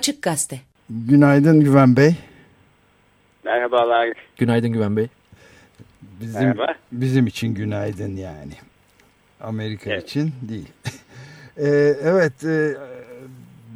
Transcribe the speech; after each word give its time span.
Açık 0.00 0.22
Gazete. 0.22 0.60
Günaydın 0.90 1.60
Güven 1.60 1.96
Bey. 1.96 2.14
Merhabalar. 3.44 4.08
Günaydın 4.36 4.72
Güven 4.72 4.96
Bey. 4.96 5.08
Bizim, 6.20 6.42
Merhaba. 6.42 6.66
Bizim 6.92 7.26
için 7.26 7.54
günaydın 7.54 8.16
yani. 8.16 8.52
Amerika 9.40 9.90
Evet. 9.90 10.08
için 10.08 10.32
değil. 10.42 10.68
Ee, 11.56 11.96
evet, 12.02 12.44
e, 12.44 12.76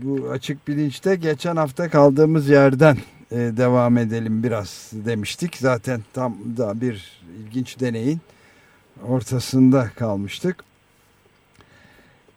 bu 0.02 0.30
açık 0.30 0.68
bilinçte 0.68 1.16
geçen 1.16 1.56
hafta 1.56 1.88
kaldığımız 1.88 2.48
yerden 2.48 2.96
e, 3.30 3.36
devam 3.36 3.98
edelim 3.98 4.42
biraz 4.42 4.90
demiştik. 4.92 5.56
Zaten 5.56 6.00
tam 6.12 6.36
da 6.56 6.80
bir 6.80 7.20
ilginç 7.38 7.80
deneyin 7.80 8.20
ortasında 9.06 9.90
kalmıştık. 9.96 10.64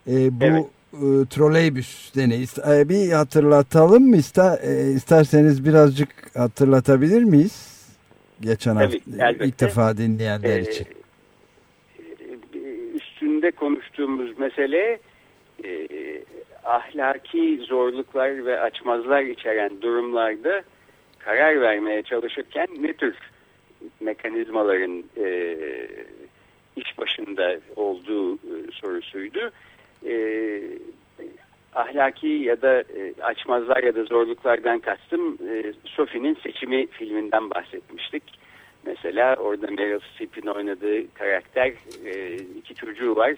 E, 0.06 0.40
bu 0.40 0.44
Evet. 0.44 0.66
E, 0.92 1.26
troleybüs 1.30 2.14
deneyi 2.16 2.46
e, 2.70 2.88
bir 2.88 3.12
hatırlatalım 3.12 4.02
mı 4.08 4.16
İster, 4.16 4.58
e, 4.62 4.90
isterseniz 4.92 5.64
birazcık 5.64 6.36
hatırlatabilir 6.36 7.22
miyiz? 7.24 7.78
Geçen 8.40 8.74
Tabii, 8.74 8.84
hafta 8.84 9.26
elbette. 9.28 9.44
ilk 9.46 9.60
defa 9.60 9.96
dinleyenler 9.96 10.58
Ee, 10.58 10.62
için. 10.62 10.86
e, 12.54 12.58
üstünde 12.94 13.50
konuştuğumuz 13.50 14.38
mesele 14.38 14.98
e, 15.64 15.88
ahlaki 16.64 17.60
zorluklar 17.68 18.46
ve 18.46 18.60
açmazlar 18.60 19.22
içeren 19.22 19.80
durumlarda 19.82 20.62
karar 21.18 21.60
vermeye 21.60 22.02
çalışırken 22.02 22.66
ne 22.80 22.92
tür 22.92 23.14
mekanizmaların 24.00 25.04
e, 25.16 25.56
iş 26.76 26.98
başında 26.98 27.56
olduğu 27.76 28.34
e, 28.34 28.70
sorusuydu. 28.72 29.50
E, 30.06 30.60
ahlaki 31.74 32.26
ya 32.26 32.62
da 32.62 32.80
e, 32.80 33.14
açmazlar 33.22 33.82
ya 33.82 33.94
da 33.94 34.04
zorluklardan 34.04 34.78
kastım 34.78 35.38
e, 35.50 35.72
Sophie'nin 35.84 36.38
seçimi 36.42 36.86
filminden 36.86 37.50
bahsetmiştik. 37.50 38.22
Mesela 38.86 39.36
orada 39.36 39.66
Meryl 39.66 40.00
Streep'in 40.14 40.46
oynadığı 40.46 41.14
karakter 41.14 41.72
e, 42.04 42.36
iki 42.36 42.74
çocuğu 42.74 43.16
var. 43.16 43.34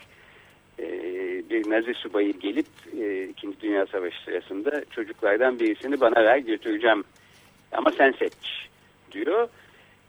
E, 0.79 0.87
bir 1.51 1.71
Nazi 1.71 1.95
subayı 1.95 2.33
gelip 2.33 2.67
e, 3.01 3.25
İkinci 3.25 3.61
Dünya 3.61 3.87
Savaşı 3.87 4.25
sırasında 4.25 4.85
çocuklardan 4.91 5.61
birisini 5.61 6.01
bana 6.01 6.25
ver 6.25 6.39
götüreceğim 6.39 7.05
ama 7.73 7.91
sen 7.91 8.13
seç 8.13 8.69
diyor. 9.13 9.49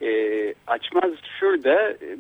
E, 0.02 0.54
açmaz 0.68 1.12
şurada 1.40 1.92
e, 1.92 2.18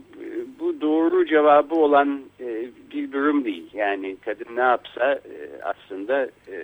bu 0.60 0.82
doğru 0.82 1.26
cevabı 1.26 1.76
olan 1.76 2.22
e, 2.40 2.66
bir 2.94 3.12
durum 3.12 3.46
değil. 3.46 3.70
Yani 3.74 4.18
kadın 4.26 4.56
ne 4.56 4.62
yapsa 4.62 5.14
e, 5.14 5.64
aslında 5.64 6.24
e, 6.26 6.58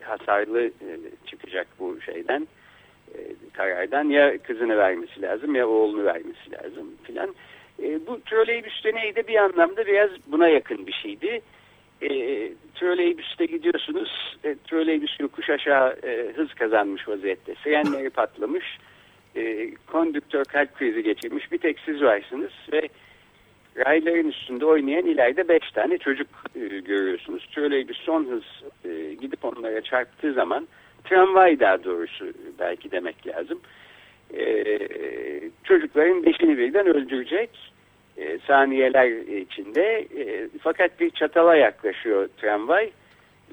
hasarlı 0.00 0.62
e, 0.66 0.90
çıkacak 1.26 1.66
bu 1.78 2.00
şeyden 2.00 2.48
e, 3.14 3.18
karardan 3.52 4.04
ya 4.04 4.38
kızını 4.38 4.76
vermesi 4.76 5.22
lazım 5.22 5.54
ya 5.54 5.68
oğlunu 5.68 6.04
vermesi 6.04 6.52
lazım 6.52 6.92
filan. 7.02 7.34
E, 7.82 8.06
bu 8.06 8.20
troleybüs 8.20 8.84
deneyi 8.84 9.16
de 9.16 9.26
bir 9.26 9.36
anlamda 9.36 9.86
biraz 9.86 10.10
buna 10.26 10.48
yakın 10.48 10.86
bir 10.86 10.92
şeydi. 10.92 11.40
E, 12.02 12.08
troleybüste 12.74 13.46
gidiyorsunuz, 13.46 14.36
e, 14.44 14.56
troleybüs 14.64 15.20
yokuş 15.20 15.50
aşağı 15.50 15.96
e, 16.02 16.32
hız 16.36 16.54
kazanmış 16.54 17.08
vaziyette. 17.08 17.54
Frenleri 17.54 18.10
patlamış, 18.10 18.78
e, 19.38 19.70
kondüktör 19.86 20.44
kalp 20.44 20.74
krizi 20.74 21.02
geçirmiş 21.02 21.52
bir 21.52 21.58
tek 21.58 21.78
siz 21.84 22.02
varsınız 22.02 22.52
ve 22.72 22.88
rayların 23.76 24.28
üstünde 24.28 24.66
oynayan 24.66 25.06
ileride 25.06 25.48
beş 25.48 25.70
tane 25.70 25.98
çocuk 25.98 26.28
e, 26.56 26.60
görüyorsunuz. 26.60 27.48
Troleybüs 27.54 27.98
son 27.98 28.24
hız 28.24 28.44
e, 28.84 29.14
gidip 29.14 29.44
onlara 29.44 29.80
çarptığı 29.80 30.32
zaman 30.32 30.68
tramvay 31.04 31.60
daha 31.60 31.84
doğrusu 31.84 32.32
belki 32.58 32.90
demek 32.90 33.26
lazım. 33.26 33.60
Ee, 34.34 34.78
çocukların 35.64 36.26
beşini 36.26 36.58
birden 36.58 36.86
öldürecek 36.86 37.50
e, 38.16 38.38
saniyeler 38.38 39.36
içinde 39.40 40.06
e, 40.16 40.48
fakat 40.60 41.00
bir 41.00 41.10
çatala 41.10 41.56
yaklaşıyor 41.56 42.28
tramvay 42.36 42.90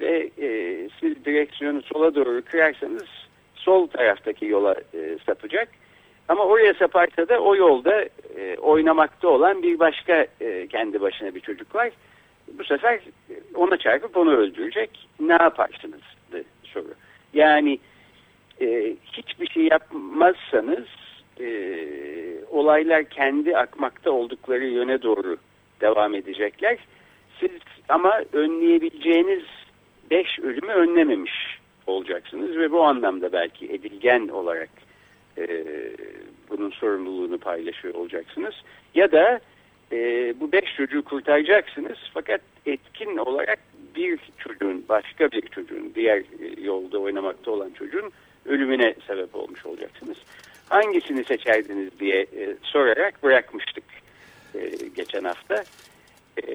ve 0.00 0.30
e, 0.40 0.78
siz 1.00 1.24
direksiyonu 1.24 1.82
sola 1.82 2.14
doğru 2.14 2.42
kırarsanız 2.44 3.25
sol 3.66 3.86
taraftaki 3.86 4.46
yola 4.46 4.74
e, 4.94 5.18
sapacak. 5.26 5.68
Ama 6.28 6.44
oraya 6.44 6.74
saparsa 6.74 7.28
da 7.28 7.40
o 7.40 7.56
yolda 7.56 8.04
e, 8.36 8.56
oynamakta 8.56 9.28
olan 9.28 9.62
bir 9.62 9.78
başka 9.78 10.26
e, 10.40 10.66
kendi 10.66 11.00
başına 11.00 11.34
bir 11.34 11.40
çocuk 11.40 11.74
var. 11.74 11.90
Bu 12.58 12.64
sefer 12.64 13.00
ona 13.54 13.76
çarpıp 13.76 14.16
onu 14.16 14.36
öldürecek. 14.36 15.08
Ne 15.20 15.32
yaparsınız? 15.32 16.00
soru. 16.76 16.94
Yani 17.34 17.78
e, 18.60 18.96
hiçbir 19.12 19.46
şey 19.46 19.62
yapmazsanız 19.62 20.86
e, 21.40 21.48
olaylar 22.50 23.04
kendi 23.04 23.56
akmakta 23.56 24.10
oldukları 24.10 24.64
yöne 24.64 25.02
doğru 25.02 25.36
devam 25.80 26.14
edecekler. 26.14 26.78
Siz 27.40 27.50
ama 27.88 28.22
önleyebileceğiniz 28.32 29.44
beş 30.10 30.38
ölümü 30.38 30.72
önlememiş 30.72 31.55
olacaksınız 31.86 32.56
ve 32.56 32.70
bu 32.70 32.82
anlamda 32.82 33.32
belki 33.32 33.66
edilgen 33.66 34.28
olarak 34.28 34.70
e, 35.38 35.46
bunun 36.50 36.70
sorumluluğunu 36.70 37.38
paylaşıyor 37.38 37.94
olacaksınız. 37.94 38.54
Ya 38.94 39.12
da 39.12 39.40
e, 39.92 40.34
bu 40.40 40.52
beş 40.52 40.76
çocuğu 40.76 41.04
kurtaracaksınız 41.04 41.98
fakat 42.14 42.40
etkin 42.66 43.16
olarak 43.16 43.58
bir 43.96 44.18
çocuğun, 44.38 44.84
başka 44.88 45.30
bir 45.30 45.42
çocuğun, 45.42 45.92
diğer 45.94 46.18
e, 46.18 46.60
yolda 46.62 46.98
oynamakta 46.98 47.50
olan 47.50 47.70
çocuğun 47.70 48.12
ölümüne 48.46 48.94
sebep 49.06 49.34
olmuş 49.34 49.66
olacaksınız. 49.66 50.18
Hangisini 50.68 51.24
seçerdiniz 51.24 52.00
diye 52.00 52.20
e, 52.20 52.56
sorarak 52.62 53.22
bırakmıştık 53.22 53.84
e, 54.54 54.70
geçen 54.96 55.24
hafta. 55.24 55.64
E, 56.46 56.54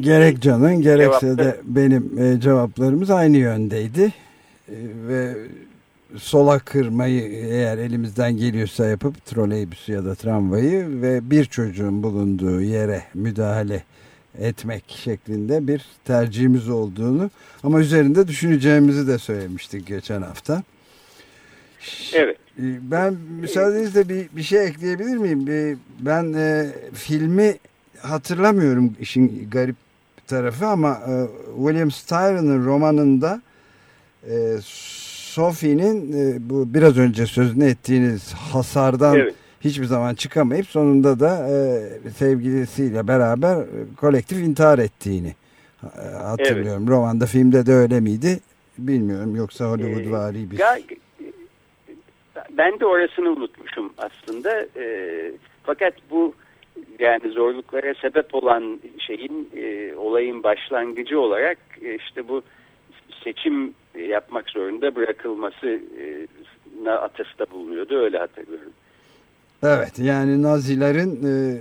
Gerek 0.00 0.40
Can'ın 0.42 0.80
gerekse 0.82 1.26
Cevapta- 1.26 1.38
de 1.38 1.56
benim 1.64 2.18
e, 2.18 2.40
cevaplarımız 2.40 3.10
aynı 3.10 3.36
yöndeydi. 3.36 4.12
E, 4.68 4.74
ve 5.08 5.34
sola 6.16 6.58
kırmayı 6.58 7.22
eğer 7.32 7.78
elimizden 7.78 8.36
geliyorsa 8.36 8.86
yapıp 8.86 9.26
troleybüsü 9.26 9.92
ya 9.92 10.04
da 10.04 10.14
tramvayı 10.14 11.02
ve 11.02 11.30
bir 11.30 11.44
çocuğun 11.44 12.02
bulunduğu 12.02 12.60
yere 12.62 13.02
müdahale 13.14 13.82
etmek 14.38 14.84
şeklinde 14.88 15.66
bir 15.68 15.84
tercihimiz 16.04 16.68
olduğunu 16.68 17.30
ama 17.62 17.80
üzerinde 17.80 18.28
düşüneceğimizi 18.28 19.06
de 19.06 19.18
söylemiştik 19.18 19.86
geçen 19.86 20.22
hafta. 20.22 20.62
evet. 22.14 22.36
E, 22.58 22.62
Ben 22.90 23.14
müsaadenizle 23.40 24.08
bir, 24.08 24.26
bir 24.36 24.42
şey 24.42 24.66
ekleyebilir 24.66 25.16
miyim? 25.16 25.78
Ben 26.00 26.32
e, 26.32 26.66
filmi 26.94 27.54
hatırlamıyorum 28.02 28.96
işin 29.00 29.50
garip 29.50 29.76
tarafı 30.26 30.66
ama 30.66 31.00
e, 31.08 31.12
William 31.56 31.90
Styron'ın 31.90 32.66
romanında 32.66 33.42
e, 34.30 34.56
Sophie'nin 35.36 36.12
e, 36.12 36.50
bu 36.50 36.74
biraz 36.74 36.98
önce 36.98 37.26
sözünü 37.26 37.64
ettiğiniz 37.64 38.32
hasardan 38.32 39.16
Evet. 39.16 39.34
hiçbir 39.60 39.84
zaman 39.84 40.14
çıkamayıp 40.14 40.66
sonunda 40.66 41.20
da 41.20 41.48
e, 41.48 42.10
sevgilisiyle 42.10 43.08
beraber 43.08 43.58
kolektif 43.96 44.38
intihar 44.38 44.78
ettiğini 44.78 45.34
e, 45.82 46.16
hatırlıyorum. 46.16 46.88
Romanda 46.88 47.26
filmde 47.26 47.66
de 47.66 47.72
öyle 47.72 48.00
miydi? 48.00 48.40
Bilmiyorum 48.78 49.36
yoksa 49.36 49.64
Hollywood 49.64 50.10
vari 50.10 50.50
bir... 50.50 50.60
Ben 52.50 52.80
de 52.80 52.86
orasını 52.86 53.28
unutmuşum 53.28 53.92
aslında. 53.98 54.66
E, 54.76 55.32
fakat 55.62 55.94
bu 56.10 56.34
yani 56.98 57.30
zorluklara 57.30 57.94
sebep 57.94 58.34
olan 58.34 58.80
şeyin 58.98 59.50
e, 59.56 59.94
olayın 59.96 60.42
başlangıcı 60.42 61.20
olarak 61.20 61.58
e, 61.82 61.94
işte 61.94 62.28
bu 62.28 62.42
seçim 63.24 63.74
yapmak 64.08 64.50
zorunda 64.50 64.94
bırakılması 64.94 65.66
e, 66.00 66.26
na 66.82 66.92
atıfta 66.92 67.46
bulunuyordu 67.50 67.98
öyle 67.98 68.18
hatırlıyorum. 68.18 68.72
Evet 69.62 69.98
yani 69.98 70.42
Nazilerin 70.42 71.22
e, 71.24 71.58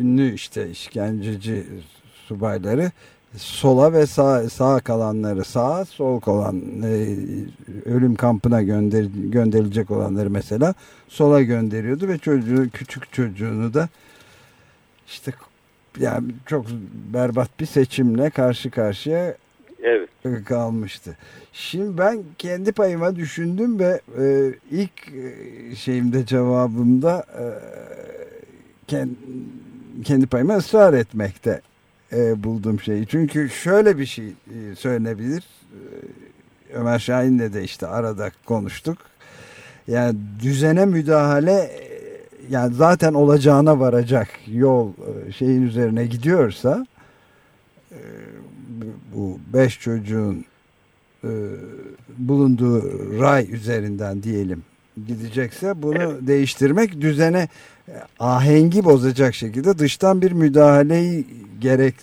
ünlü 0.00 0.34
işte 0.34 0.70
işkenceci 0.70 1.64
subayları 2.26 2.90
sola 3.36 3.92
ve 3.92 4.06
sağ, 4.06 4.48
sağ 4.50 4.80
kalanları 4.80 5.44
sağa, 5.44 5.84
sol 5.84 6.20
kalan 6.20 6.62
e, 6.82 7.16
ölüm 7.84 8.14
kampına 8.14 8.62
gönder, 8.62 9.04
gönderilecek 9.14 9.90
olanları 9.90 10.30
mesela 10.30 10.74
sola 11.08 11.42
gönderiyordu 11.42 12.08
ve 12.08 12.18
çocuğu 12.18 12.70
küçük 12.70 13.12
çocuğunu 13.12 13.74
da 13.74 13.88
işte 15.10 15.32
yani 15.98 16.32
çok 16.46 16.66
berbat 17.14 17.60
bir 17.60 17.66
seçimle 17.66 18.30
karşı 18.30 18.70
karşıya 18.70 19.36
evet. 19.82 20.08
kalmıştı. 20.44 21.16
Şimdi 21.52 21.98
ben 21.98 22.22
kendi 22.38 22.72
payıma 22.72 23.16
düşündüm 23.16 23.78
ve 23.78 24.00
e, 24.18 24.52
ilk 24.70 25.08
e, 25.08 25.76
şeyimde 25.76 26.26
cevabımda 26.26 27.26
e, 27.38 27.44
kendi, 28.86 29.14
kendi 30.04 30.26
payıma 30.26 30.56
ısrar 30.56 30.94
etmekte 30.94 31.60
e, 32.12 32.44
bulduğum 32.44 32.80
şeyi. 32.80 33.06
Çünkü 33.06 33.48
şöyle 33.48 33.98
bir 33.98 34.06
şey 34.06 34.26
e, 34.26 34.74
söylenebilir. 34.74 35.44
E, 35.72 35.80
Ömer 36.74 36.98
Şahin'le 36.98 37.52
de 37.52 37.62
işte 37.64 37.86
arada 37.86 38.30
konuştuk. 38.44 38.98
Yani 39.88 40.18
düzene 40.42 40.86
müdahale 40.86 41.89
yani 42.50 42.74
zaten 42.74 43.14
olacağına 43.14 43.80
varacak 43.80 44.28
yol 44.46 44.88
e, 44.88 45.32
şeyin 45.32 45.62
üzerine 45.62 46.06
gidiyorsa 46.06 46.86
e, 47.92 47.98
bu 49.14 49.38
beş 49.52 49.80
çocuğun 49.80 50.44
e, 51.24 51.30
bulunduğu 52.18 52.82
ray 53.20 53.54
üzerinden 53.54 54.22
diyelim 54.22 54.62
gidecekse 55.06 55.82
bunu 55.82 55.98
evet. 55.98 56.26
değiştirmek 56.26 57.00
düzene 57.00 57.48
ahengi 58.18 58.84
bozacak 58.84 59.34
şekilde 59.34 59.78
dıştan 59.78 60.22
bir 60.22 60.32
müdahaleyi 60.32 61.26
gerek 61.60 61.94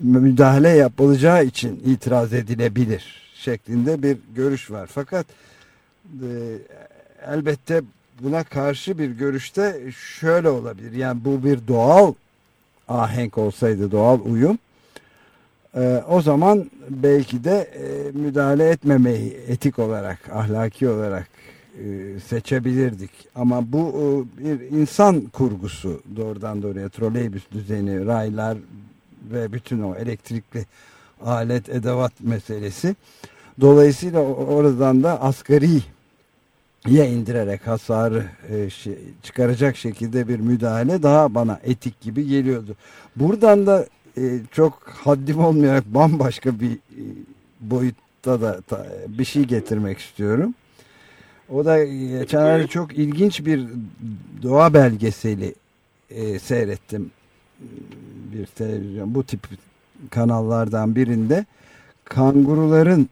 müdahale 0.00 0.68
yapılacağı 0.68 1.44
için 1.44 1.82
itiraz 1.84 2.32
edilebilir 2.32 3.32
şeklinde 3.34 4.02
bir 4.02 4.18
görüş 4.34 4.70
var. 4.70 4.90
Fakat 4.92 5.26
e, 6.22 6.28
elbette 7.26 7.82
buna 8.22 8.44
karşı 8.44 8.98
bir 8.98 9.10
görüşte 9.10 9.80
şöyle 9.92 10.48
olabilir. 10.48 10.92
Yani 10.92 11.24
bu 11.24 11.44
bir 11.44 11.68
doğal 11.68 12.14
ahenk 12.88 13.38
olsaydı, 13.38 13.90
doğal 13.90 14.18
uyum 14.24 14.58
e, 15.76 16.02
o 16.08 16.22
zaman 16.22 16.70
belki 16.90 17.44
de 17.44 17.70
e, 17.74 18.18
müdahale 18.18 18.68
etmemeyi 18.68 19.32
etik 19.48 19.78
olarak, 19.78 20.18
ahlaki 20.32 20.88
olarak 20.88 21.28
e, 21.84 22.20
seçebilirdik. 22.20 23.10
Ama 23.34 23.72
bu 23.72 23.88
e, 24.40 24.44
bir 24.44 24.60
insan 24.60 25.20
kurgusu 25.20 26.02
doğrudan 26.16 26.62
doğruya 26.62 26.88
troleybüs 26.88 27.42
düzeni, 27.52 28.06
raylar 28.06 28.58
ve 29.32 29.52
bütün 29.52 29.82
o 29.82 29.94
elektrikli 29.94 30.66
alet 31.24 31.68
edevat 31.68 32.12
meselesi. 32.20 32.96
Dolayısıyla 33.60 34.20
oradan 34.20 35.02
da 35.02 35.22
asgari 35.22 35.82
ya 36.88 37.04
indirerek 37.04 37.66
hasarı 37.66 38.26
e, 38.48 38.70
şey, 38.70 38.98
çıkaracak 39.22 39.76
şekilde 39.76 40.28
bir 40.28 40.40
müdahale 40.40 41.02
daha 41.02 41.34
bana 41.34 41.60
etik 41.64 42.00
gibi 42.00 42.26
geliyordu. 42.26 42.76
Buradan 43.16 43.66
da 43.66 43.86
e, 44.18 44.22
çok 44.52 44.82
haddim 44.88 45.38
olmayarak 45.38 45.86
bambaşka 45.86 46.60
bir 46.60 46.72
e, 46.72 47.02
boyutta 47.60 48.40
da 48.40 48.60
bir 49.08 49.24
şey 49.24 49.44
getirmek 49.44 49.98
istiyorum. 49.98 50.54
O 51.48 51.64
da 51.64 51.84
geçenlerde 51.84 52.66
çok 52.66 52.92
ilginç 52.92 53.46
bir 53.46 53.66
doğa 54.42 54.74
belgeseli 54.74 55.54
e, 56.10 56.38
seyrettim. 56.38 57.10
Bir 58.32 58.46
televizyon 58.46 59.14
bu 59.14 59.24
tip 59.24 59.40
kanallardan 60.10 60.96
birinde 60.96 61.46
kanguruların 62.04 63.08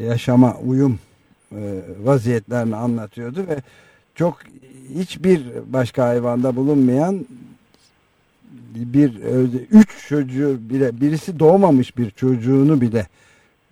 yaşama 0.00 0.56
uyum 0.56 0.98
vaziyetlerini 2.02 2.76
anlatıyordu 2.76 3.46
ve 3.48 3.62
çok 4.14 4.38
hiçbir 4.94 5.42
başka 5.66 6.04
hayvanda 6.06 6.56
bulunmayan 6.56 7.26
bir 8.74 9.14
üç 9.70 10.08
çocuğu 10.08 10.58
bile 10.70 11.00
birisi 11.00 11.38
doğmamış 11.38 11.96
bir 11.96 12.10
çocuğunu 12.10 12.80
bile 12.80 13.06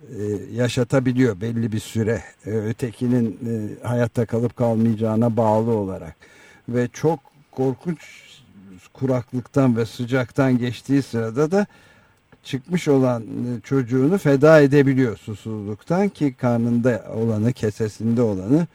e, 0.01 0.23
yaşatabiliyor 0.53 1.41
belli 1.41 1.71
bir 1.71 1.79
süre 1.79 2.23
e, 2.45 2.49
ötekinin 2.49 3.39
e, 3.47 3.87
hayatta 3.87 4.25
kalıp 4.25 4.55
kalmayacağına 4.55 5.37
bağlı 5.37 5.71
olarak. 5.71 6.15
Ve 6.69 6.87
çok 6.93 7.19
korkunç 7.51 7.99
kuraklıktan 8.93 9.77
ve 9.77 9.85
sıcaktan 9.85 10.57
geçtiği 10.57 11.01
sırada 11.01 11.51
da 11.51 11.65
çıkmış 12.43 12.87
olan 12.87 13.23
çocuğunu 13.63 14.17
feda 14.17 14.61
edebiliyor 14.61 15.17
susuzluktan 15.17 16.09
ki 16.09 16.33
karnında 16.33 17.05
olanı 17.15 17.53
kesesinde 17.53 18.21
olanı 18.21 18.67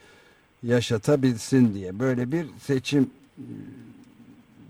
yaşatabilsin 0.63 1.73
diye 1.73 1.99
böyle 1.99 2.31
bir 2.31 2.45
seçim 2.61 3.09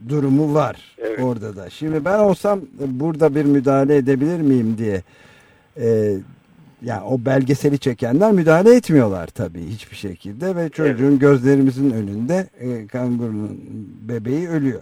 durumu 0.09 0.53
var 0.53 0.95
evet. 0.97 1.19
orada 1.23 1.55
da. 1.55 1.69
Şimdi 1.69 2.05
ben 2.05 2.19
olsam 2.19 2.61
burada 2.87 3.35
bir 3.35 3.45
müdahale 3.45 3.95
edebilir 3.95 4.41
miyim 4.41 4.77
diye 4.77 5.03
e, 5.77 6.17
yani 6.81 7.01
o 7.03 7.25
belgeseli 7.25 7.79
çekenler 7.79 8.31
müdahale 8.31 8.75
etmiyorlar 8.75 9.27
tabii 9.27 9.67
hiçbir 9.67 9.95
şekilde 9.95 10.55
ve 10.55 10.69
çocuğun 10.69 11.11
evet. 11.11 11.21
gözlerimizin 11.21 11.91
önünde 11.91 12.47
e, 12.59 12.87
kangurunun 12.87 13.59
bebeği 14.01 14.49
ölüyor. 14.49 14.81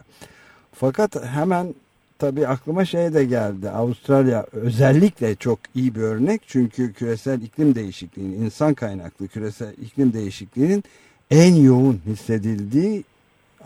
Fakat 0.74 1.26
hemen 1.26 1.76
tabii 2.20 2.48
aklıma 2.48 2.86
şey 2.86 3.14
de 3.14 3.26
geldi. 3.26 3.70
Avustralya 3.70 4.46
özellikle 4.52 5.36
çok 5.36 5.60
iyi 5.76 5.96
bir 5.96 6.02
örnek 6.02 6.42
çünkü 6.48 6.94
küresel 6.94 7.42
iklim 7.42 7.76
değişikliğinin, 7.76 8.42
insan 8.46 8.74
kaynaklı 8.74 9.28
küresel 9.28 9.74
iklim 9.82 10.14
değişikliğinin 10.14 10.84
en 11.32 11.56
yoğun 11.56 12.02
hissedildiği 12.06 13.04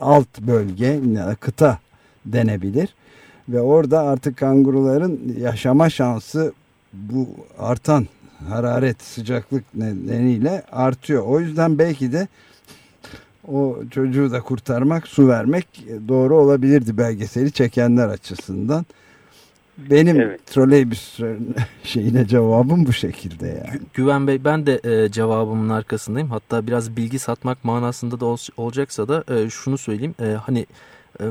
alt 0.00 0.40
bölge, 0.40 1.00
kıta 1.40 1.78
denebilir. 2.26 2.94
Ve 3.48 3.60
orada 3.60 4.00
artık 4.00 4.36
kanguruların 4.36 5.36
yaşama 5.40 5.90
şansı 5.90 6.52
bu 6.92 7.28
artan 7.58 8.06
hararet, 8.48 9.02
sıcaklık 9.02 9.64
nedeniyle 9.74 10.62
artıyor. 10.72 11.22
O 11.26 11.40
yüzden 11.40 11.78
belki 11.78 12.12
de 12.12 12.28
o 13.52 13.78
çocuğu 13.90 14.30
da 14.30 14.40
kurtarmak, 14.40 15.08
su 15.08 15.28
vermek 15.28 15.66
doğru 16.08 16.36
olabilirdi 16.36 16.98
belgeseli 16.98 17.52
çekenler 17.52 18.08
açısından. 18.08 18.86
Benim 19.90 20.20
evet. 20.20 20.46
troleybüs 20.46 21.18
şeyine 21.84 22.26
cevabım 22.26 22.86
bu 22.86 22.92
şekilde 22.92 23.46
yani. 23.46 23.80
Güven 23.94 24.26
Bey 24.26 24.44
ben 24.44 24.66
de 24.66 24.80
e, 24.84 25.10
cevabımın 25.10 25.68
arkasındayım. 25.68 26.30
Hatta 26.30 26.66
biraz 26.66 26.96
bilgi 26.96 27.18
satmak 27.18 27.64
manasında 27.64 28.20
da 28.20 28.26
ol, 28.26 28.36
olacaksa 28.56 29.08
da 29.08 29.24
e, 29.34 29.50
şunu 29.50 29.78
söyleyeyim. 29.78 30.14
E, 30.20 30.24
hani 30.24 30.66
e, 31.20 31.24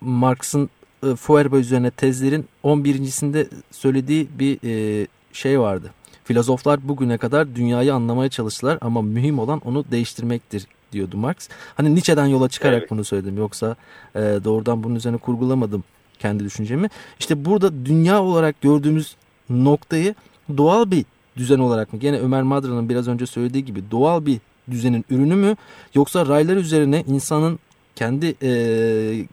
Marx'ın 0.00 0.70
e, 1.06 1.16
Feuerbach 1.16 1.60
üzerine 1.60 1.90
tezlerin 1.90 2.46
11.sinde 2.64 3.46
söylediği 3.70 4.28
bir 4.38 4.58
e, 4.64 5.06
şey 5.32 5.60
vardı. 5.60 5.90
Filozoflar 6.24 6.88
bugüne 6.88 7.18
kadar 7.18 7.54
dünyayı 7.54 7.94
anlamaya 7.94 8.28
çalıştılar 8.28 8.78
ama 8.80 9.02
mühim 9.02 9.38
olan 9.38 9.60
onu 9.64 9.84
değiştirmektir 9.90 10.66
diyordu 10.94 11.16
Marx. 11.16 11.48
Hani 11.74 11.94
Nietzsche'den 11.94 12.26
yola 12.26 12.48
çıkarak 12.48 12.78
evet. 12.78 12.90
bunu 12.90 13.04
söyledim 13.04 13.38
yoksa 13.38 13.76
e, 14.14 14.20
doğrudan 14.20 14.82
bunun 14.82 14.94
üzerine 14.94 15.18
kurgulamadım 15.18 15.84
kendi 16.18 16.44
düşüncemi. 16.44 16.88
İşte 17.20 17.44
burada 17.44 17.86
dünya 17.86 18.22
olarak 18.22 18.60
gördüğümüz 18.60 19.16
noktayı 19.50 20.14
doğal 20.56 20.90
bir 20.90 21.04
düzen 21.36 21.58
olarak 21.58 21.92
mı? 21.92 21.98
Gene 21.98 22.18
Ömer 22.18 22.42
Madra'nın 22.42 22.88
biraz 22.88 23.08
önce 23.08 23.26
söylediği 23.26 23.64
gibi 23.64 23.82
doğal 23.90 24.26
bir 24.26 24.40
düzenin 24.70 25.04
ürünü 25.10 25.34
mü? 25.34 25.56
Yoksa 25.94 26.26
raylar 26.26 26.56
üzerine 26.56 27.04
insanın 27.08 27.58
kendi 27.96 28.34
e, 28.42 29.26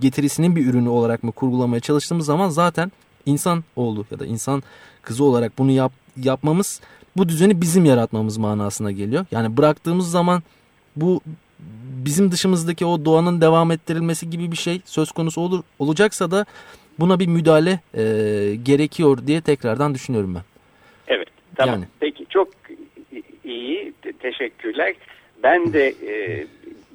getirisinin 0.00 0.56
bir 0.56 0.66
ürünü 0.66 0.88
olarak 0.88 1.22
mı 1.22 1.32
kurgulamaya 1.32 1.80
çalıştığımız 1.80 2.26
zaman 2.26 2.48
zaten 2.48 2.92
insan 3.26 3.64
oğlu 3.76 4.06
ya 4.10 4.18
da 4.18 4.26
insan 4.26 4.62
kızı 5.02 5.24
olarak 5.24 5.58
bunu 5.58 5.70
yap, 5.70 5.92
yapmamız 6.22 6.80
bu 7.16 7.28
düzeni 7.28 7.60
bizim 7.60 7.84
yaratmamız 7.84 8.36
manasına 8.36 8.92
geliyor. 8.92 9.26
Yani 9.30 9.56
bıraktığımız 9.56 10.10
zaman 10.10 10.42
bu 10.96 11.20
bizim 12.04 12.32
dışımızdaki 12.32 12.86
o 12.86 13.04
doğanın 13.04 13.40
devam 13.40 13.70
ettirilmesi 13.70 14.30
gibi 14.30 14.52
bir 14.52 14.56
şey 14.56 14.80
söz 14.84 15.12
konusu 15.12 15.40
olur 15.40 15.62
olacaksa 15.78 16.30
da 16.30 16.46
buna 16.98 17.18
bir 17.18 17.26
müdahale 17.26 17.80
e, 17.94 18.02
gerekiyor 18.62 19.18
diye 19.26 19.40
tekrardan 19.40 19.94
düşünüyorum 19.94 20.34
ben. 20.34 20.42
Evet 21.08 21.28
tamam 21.56 21.74
yani. 21.74 21.84
peki 22.00 22.26
çok 22.28 22.48
iyi 23.44 23.92
teşekkürler. 24.20 24.94
Ben 25.42 25.72
de 25.72 25.88
e, 25.88 26.46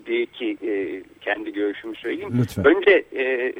bir 0.07 0.19
iki 0.19 0.57
e, 0.67 1.03
kendi 1.21 1.53
görüşümü 1.53 1.95
söyleyeyim. 1.95 2.31
Lütfen. 2.41 2.65
Önce 2.65 3.03
e, 3.15 3.53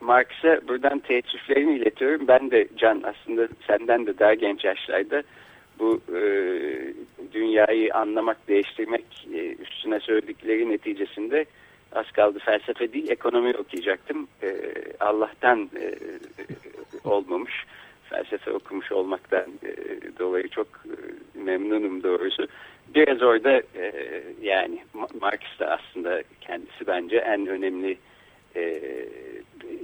Marx'a 0.00 0.60
buradan 0.68 0.98
teessüflerimi 0.98 1.76
iletiyorum. 1.76 2.28
Ben 2.28 2.50
de 2.50 2.68
Can 2.76 3.02
aslında 3.04 3.48
senden 3.66 4.06
de 4.06 4.18
daha 4.18 4.34
genç 4.34 4.64
yaşlarda 4.64 5.22
bu 5.78 6.00
e, 6.16 6.20
dünyayı 7.32 7.94
anlamak, 7.94 8.48
değiştirmek 8.48 9.28
e, 9.34 9.54
üstüne 9.54 10.00
söyledikleri 10.00 10.70
neticesinde 10.70 11.44
az 11.92 12.12
kaldı 12.12 12.38
felsefe 12.38 12.92
değil 12.92 13.10
ekonomi 13.10 13.56
okuyacaktım. 13.56 14.28
E, 14.42 14.48
Allah'tan 15.00 15.70
e, 15.80 15.94
olmamış. 17.04 17.64
Felsefe 18.10 18.52
okumuş 18.52 18.92
olmaktan 18.92 19.46
e, 19.62 19.72
dolayı 20.18 20.48
çok 20.48 20.66
e, 20.66 20.94
memnunum 21.38 22.02
doğrusu. 22.02 22.46
Biraz 22.94 23.22
orada 23.22 23.52
e, 23.52 23.92
yani 24.42 24.78
Marx 25.20 25.40
da 25.58 25.66
aslında 25.78 26.22
kendisi 26.40 26.86
bence 26.86 27.16
en 27.16 27.46
önemli 27.46 27.98
e, 28.56 28.80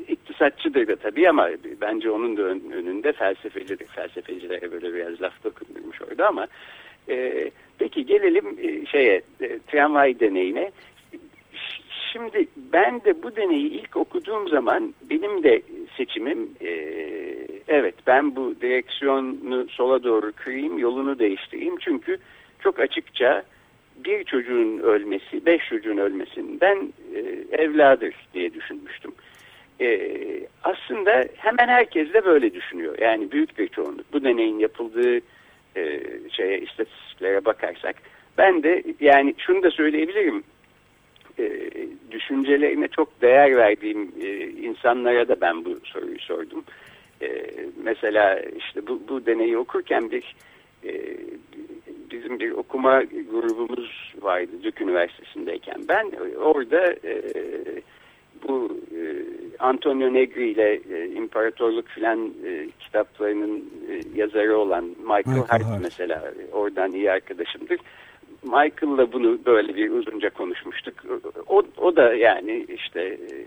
iktisatçıdır 0.09 0.87
da 0.87 0.97
tabii 0.97 1.29
ama 1.29 1.49
bence 1.81 2.11
onun 2.11 2.37
da 2.37 2.43
önünde 2.43 3.13
felsefecidir. 3.13 3.87
Felsefecilere 3.87 4.73
böyle 4.73 4.95
biraz 4.95 5.23
laf 5.23 5.45
dokundurmuş 5.45 6.03
orada 6.03 6.29
ama 6.29 6.47
e, 7.09 7.51
peki 7.79 8.07
gelelim 8.07 8.59
e, 8.63 8.87
şeye 8.87 9.23
e, 9.41 9.59
tramvay 9.59 10.21
deneyine. 10.21 10.71
Şimdi 12.13 12.47
ben 12.57 13.01
de 13.05 13.23
bu 13.23 13.37
deneyi 13.37 13.71
ilk 13.71 13.97
okuduğum 13.97 14.49
zaman 14.49 14.95
benim 15.11 15.43
de 15.43 15.63
seçimim 15.97 16.51
e, 16.61 16.71
evet 17.69 17.95
ben 18.07 18.37
bu 18.37 18.55
direksiyonu 18.61 19.69
sola 19.69 20.05
doğru 20.05 20.33
kırayım 20.33 20.79
yolunu 20.79 21.19
değiştireyim 21.19 21.77
çünkü 21.79 22.19
çok 22.61 22.81
açıkça 22.81 23.43
bir 23.97 24.25
çocuğun 24.25 24.79
ölmesi 24.79 25.47
beş 25.47 25.69
çocuğun 25.69 25.97
ölmesinden 25.97 26.93
e, 27.15 27.21
evladır 27.63 28.15
diye 28.35 28.55
düşünmüştüm. 28.55 29.13
E, 29.81 29.99
aslında 30.63 31.25
hemen 31.37 31.69
herkes 31.69 32.13
de 32.15 32.25
böyle 32.25 32.55
düşünüyor 32.55 32.99
yani 32.99 33.33
büyük 33.33 33.59
bir 33.59 33.69
çoğunluk 33.69 34.13
bu 34.13 34.25
deneyin 34.25 34.59
yapıldığı 34.59 35.17
e, 35.77 36.01
şeye 36.31 36.61
istatistiklere 36.61 37.45
bakarsak 37.45 37.97
ben 38.39 38.63
de 38.63 38.83
yani 39.01 39.35
şunu 39.39 39.63
da 39.63 39.71
söyleyebilirim 39.71 40.45
e, 41.39 41.71
düşüncelerine 42.11 42.89
çok 42.89 43.23
değer 43.23 43.57
verdiğim 43.57 44.13
e, 44.23 44.29
insanlara 44.47 45.29
da 45.29 45.41
ben 45.41 45.65
bu 45.65 45.81
soruyu 45.85 46.19
sordum. 46.19 46.65
E, 47.23 47.45
mesela 47.83 48.41
işte 48.41 48.87
bu, 48.87 49.03
bu 49.09 49.27
deneyi 49.27 49.59
okurken 49.59 50.11
bir 50.11 50.35
e, 50.85 50.93
bizim 52.13 52.41
bir 52.41 52.51
okuma 52.51 53.03
grubumuz 53.03 54.15
vardı 54.21 54.51
Dük 54.63 54.81
Üniversitesi'ndeyken. 54.81 55.85
Ben 55.89 56.13
orada 56.37 56.93
e, 57.05 57.23
bu 58.49 58.79
e, 58.97 59.01
Antonio 59.59 60.15
Negri 60.15 60.51
ile 60.51 60.81
e, 60.91 61.07
İmparatorluk 61.07 61.89
filan 61.89 62.33
e, 62.47 62.69
kitaplarının 62.81 63.65
e, 63.91 64.01
yazarı 64.15 64.59
olan 64.59 64.85
Michael, 64.85 65.25
Michael 65.27 65.47
Hart, 65.47 65.65
Hart 65.65 65.83
mesela 65.83 66.33
oradan 66.53 66.93
iyi 66.93 67.11
arkadaşımdır. 67.11 67.79
Michael'la 68.43 69.13
bunu 69.13 69.39
böyle 69.47 69.75
bir 69.77 69.91
uzunca 69.91 70.31
konuşmuştuk. 70.31 70.95
O, 71.47 71.63
o 71.77 71.97
da 71.97 72.15
yani 72.15 72.67
işte 72.69 73.01
e, 73.03 73.47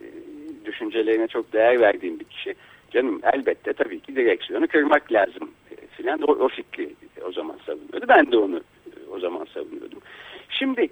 düşüncelerine 0.66 1.28
çok 1.28 1.54
değer 1.54 1.80
verdiğim 1.80 2.20
bir 2.20 2.26
kişi. 2.26 2.56
Canım 2.92 3.22
elbette 3.34 3.74
tabii 3.74 4.00
ki 4.00 4.16
direksiyonu 4.16 4.68
kırmak 4.68 5.12
lazım 5.12 5.52
e, 5.72 5.88
filan. 5.88 6.22
O, 6.22 6.32
o 6.32 6.48
fikri 6.48 6.90
o 7.28 7.32
zaman 7.32 7.58
savunuyordu. 7.66 8.06
Ben 8.08 8.32
de 8.32 8.38
onu 8.38 8.58
e, 8.58 9.10
o 9.12 9.20
zaman 9.20 9.46
savunuyordum. 9.54 10.00
Şimdi 10.50 10.90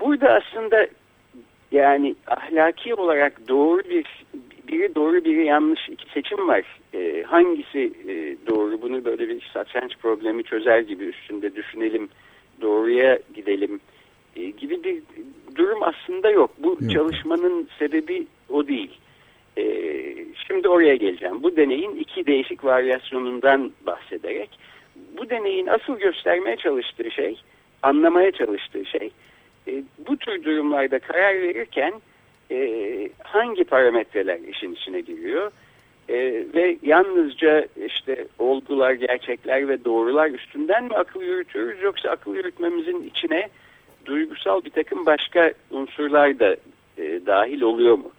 burada 0.00 0.28
aslında 0.28 0.86
yani 1.72 2.14
ahlaki 2.26 2.94
olarak 2.94 3.48
doğru 3.48 3.80
bir 3.90 4.06
biri 4.68 4.94
doğru 4.94 5.24
biri 5.24 5.44
yanlış 5.44 5.88
iki 5.88 6.10
seçim 6.10 6.48
var. 6.48 6.62
E, 6.94 7.22
hangisi 7.22 7.92
e, 8.08 8.36
doğru 8.46 8.82
bunu 8.82 9.04
böyle 9.04 9.28
bir 9.28 9.50
satranç 9.54 9.96
problemi 9.96 10.44
çözer 10.44 10.80
gibi 10.80 11.04
üstünde 11.04 11.54
düşünelim 11.54 12.08
doğruya 12.60 13.18
gidelim 13.34 13.80
e, 14.36 14.50
gibi 14.50 14.84
bir 14.84 15.02
durum 15.56 15.82
aslında 15.82 16.30
yok. 16.30 16.50
Bu 16.58 16.68
yok. 16.68 16.90
çalışmanın 16.92 17.68
sebebi 17.78 18.26
o 18.48 18.68
değil. 18.68 18.90
E, 19.58 19.64
şimdi 20.46 20.68
oraya 20.68 20.96
geleceğim. 20.96 21.42
Bu 21.42 21.56
deneyin 21.56 21.96
iki 21.96 22.26
değişik 22.26 22.64
varyasyonundan 22.64 23.72
bahsederek 23.86 24.50
bu 25.18 25.30
deneyin 25.30 25.66
asıl 25.66 25.98
göstermeye 25.98 26.56
çalıştığı 26.56 27.10
şey, 27.10 27.40
anlamaya 27.82 28.32
çalıştığı 28.32 28.84
şey 28.84 29.10
e, 29.68 29.82
bu 30.08 30.16
tür 30.16 30.44
durumlarda 30.44 30.98
karar 30.98 31.34
verirken 31.34 31.92
e, 32.50 33.10
hangi 33.22 33.64
parametreler 33.64 34.38
işin 34.38 34.72
içine 34.72 35.00
giriyor? 35.00 35.52
e, 36.10 36.44
ve 36.54 36.76
yalnızca 36.82 37.66
işte 37.86 38.26
olgular, 38.38 38.92
gerçekler 38.92 39.68
ve 39.68 39.84
doğrular 39.84 40.30
üstünden 40.30 40.84
mi 40.84 40.94
akıl 40.94 41.22
yürütüyoruz 41.22 41.82
yoksa 41.82 42.10
akıl 42.10 42.34
yürütmemizin 42.34 43.02
içine 43.02 43.48
duygusal 44.06 44.64
bir 44.64 44.70
takım 44.70 45.06
başka 45.06 45.52
unsurlar 45.70 46.38
da 46.38 46.56
e, 46.98 47.20
dahil 47.26 47.60
oluyor 47.60 47.98
mu? 47.98 48.10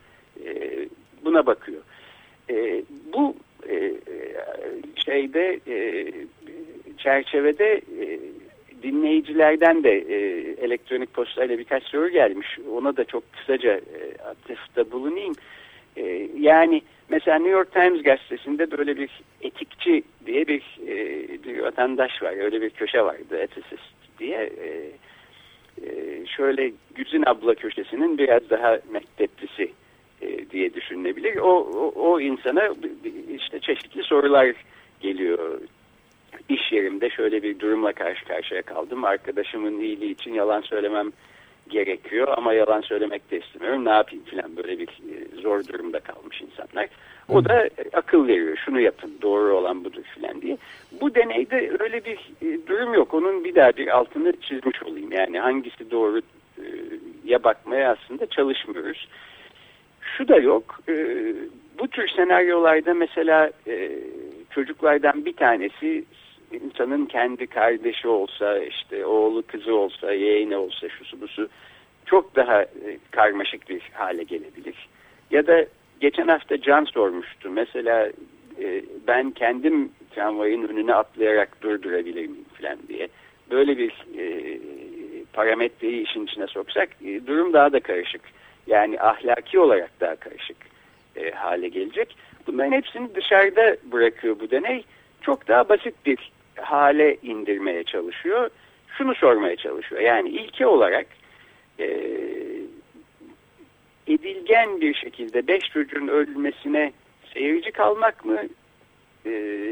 E, 0.46 0.80
buna 1.26 1.46
bakıyor. 1.46 1.82
E, 2.50 2.84
bu 3.14 3.36
e, 3.70 3.94
şeyde 5.06 5.60
e, 5.68 6.12
çerçevede 7.04 7.82
e, 8.02 8.20
dinleyicilerden 8.84 9.84
de 9.84 9.92
e, 9.92 10.18
elektronik 10.66 11.14
postayla 11.14 11.58
birkaç 11.58 11.84
soru 11.84 12.10
gelmiş. 12.10 12.60
Ona 12.72 12.98
da 12.98 13.04
çok 13.04 13.34
kısaca 13.34 13.72
e, 13.72 14.24
atıfta 14.24 14.92
bulunayım. 14.92 15.34
E, 15.98 16.28
yani 16.40 16.82
Mesela 17.12 17.38
New 17.38 17.52
York 17.52 17.72
Times 17.72 18.04
gazetesinde 18.04 18.72
böyle 18.72 18.98
bir 18.98 19.10
etikçi 19.42 20.04
diye 20.26 20.48
bir, 20.48 20.64
e, 20.88 21.28
bir 21.44 21.60
vatandaş 21.60 22.24
var. 22.24 22.44
Öyle 22.44 22.62
bir 22.62 22.70
köşe 22.70 23.02
vardı 23.02 23.38
ethicist 23.38 24.20
diye. 24.20 24.38
E, 24.38 24.92
e, 25.86 26.26
şöyle 26.26 26.72
Güzin 26.96 27.24
abla 27.26 27.56
köşesinin 27.56 28.18
biraz 28.18 28.50
daha 28.50 28.80
mekteplisi 28.92 29.72
e, 30.22 30.50
diye 30.50 30.74
düşünülebilir. 30.74 31.36
O, 31.36 31.50
o, 31.50 32.12
o 32.12 32.20
insana 32.20 32.70
işte 33.36 33.60
çeşitli 33.60 34.04
sorular 34.04 34.54
geliyor. 35.02 35.62
İş 36.50 36.72
yerimde 36.72 37.10
şöyle 37.10 37.44
bir 37.44 37.60
durumla 37.60 37.94
karşı 37.94 38.26
karşıya 38.26 38.62
kaldım. 38.62 39.04
Arkadaşımın 39.04 39.80
iyiliği 39.80 40.12
için 40.12 40.34
yalan 40.34 40.62
söylemem 40.62 41.12
gerekiyor 41.70 42.28
ama 42.38 42.54
yalan 42.54 42.82
söylemek 42.82 43.32
de 43.32 43.40
istemiyorum 43.40 43.86
ne 43.86 43.90
yapayım 43.90 44.26
filan 44.26 44.58
böyle 44.58 44.80
bir 44.80 44.88
e, 44.88 45.42
zor 45.42 45.68
durumda 45.68 46.00
kalmış 46.00 46.42
insanlar. 46.42 46.88
O 47.30 47.46
da 47.46 47.70
akıl 47.94 48.28
veriyor 48.28 48.58
şunu 48.66 48.80
yapın 48.80 49.18
doğru 49.22 49.54
olan 49.54 49.84
budur 49.84 50.04
filan 50.16 50.42
diye. 50.42 50.58
Bu 51.02 51.16
deneyde 51.16 51.72
öyle 51.80 52.06
bir 52.06 52.18
e, 52.42 52.68
durum 52.68 52.94
yok. 52.94 53.14
Onun 53.14 53.44
bir 53.44 53.56
daha 53.56 53.72
bir 53.72 53.98
altını 53.98 54.34
çizmiş 54.42 54.84
olayım. 54.84 55.12
Yani 55.12 55.40
hangisi 55.40 55.92
doğru 55.92 56.22
e, 56.58 56.66
ya 57.26 57.44
bakmaya 57.44 57.92
aslında 57.92 58.26
çalışmıyoruz. 58.26 59.08
Şu 60.18 60.28
da 60.28 60.38
yok. 60.38 60.80
Bu 61.80 61.88
tür 61.88 62.08
senaryolarda 62.08 62.94
mesela 62.94 63.52
çocuklardan 64.52 65.26
bir 65.26 65.34
tanesi 65.34 66.06
insanın 66.52 67.06
kendi 67.06 67.48
kardeşi 67.48 68.08
olsa, 68.08 68.60
işte 68.60 69.06
oğlu 69.06 69.44
kızı 69.48 69.76
olsa, 69.76 70.14
yeğeni 70.14 70.58
olsa, 70.58 70.90
şusu 70.90 71.22
busu 71.22 71.50
çok 72.06 72.36
daha 72.36 72.62
e, 72.62 72.98
karmaşık 73.12 73.70
bir 73.70 73.82
hale 73.94 74.24
gelebilir. 74.24 74.90
Ya 75.32 75.48
da 75.48 75.66
geçen 76.00 76.28
hafta 76.28 76.62
Can 76.62 76.84
sormuştu. 76.86 77.50
Mesela 77.50 78.12
e, 78.60 78.82
ben 79.08 79.32
kendim 79.32 79.92
tramvayın 80.16 80.68
önüne 80.68 80.94
atlayarak 80.94 81.62
durdurabilir 81.62 82.28
miyim 82.28 82.46
falan 82.62 82.78
diye. 82.88 83.08
Böyle 83.52 83.78
bir 83.78 83.92
e, 84.18 84.58
parametreyi 85.34 86.04
işin 86.04 86.26
içine 86.26 86.48
soksak 86.48 86.90
e, 87.06 87.28
durum 87.28 87.54
daha 87.54 87.74
da 87.74 87.80
karışık. 87.80 88.22
Yani 88.68 89.02
ahlaki 89.02 89.60
olarak 89.60 89.92
daha 90.00 90.16
karışık 90.16 90.58
e, 91.16 91.32
hale 91.32 91.68
gelecek. 91.68 92.16
Bunların 92.48 92.72
hepsini 92.72 93.16
dışarıda 93.16 93.78
bırakıyor 93.92 94.40
bu 94.40 94.52
deney. 94.52 94.84
Çok 95.22 95.48
daha 95.48 95.70
basit 95.70 95.96
bir 96.06 96.32
hale 96.56 97.18
indirmeye 97.24 97.84
çalışıyor. 97.84 98.50
Şunu 98.98 99.16
sormaya 99.16 99.56
çalışıyor. 99.56 100.02
Yani 100.02 100.30
ilke 100.30 100.68
olarak 100.68 101.06
e, 101.80 101.86
edilgen 104.08 104.82
bir 104.82 104.94
şekilde 104.94 105.48
beş 105.48 105.64
çocuğun 105.74 106.08
ölmesine 106.08 106.94
seyirci 107.34 107.72
kalmak 107.72 108.26
mı 108.26 108.40
e, 109.26 109.30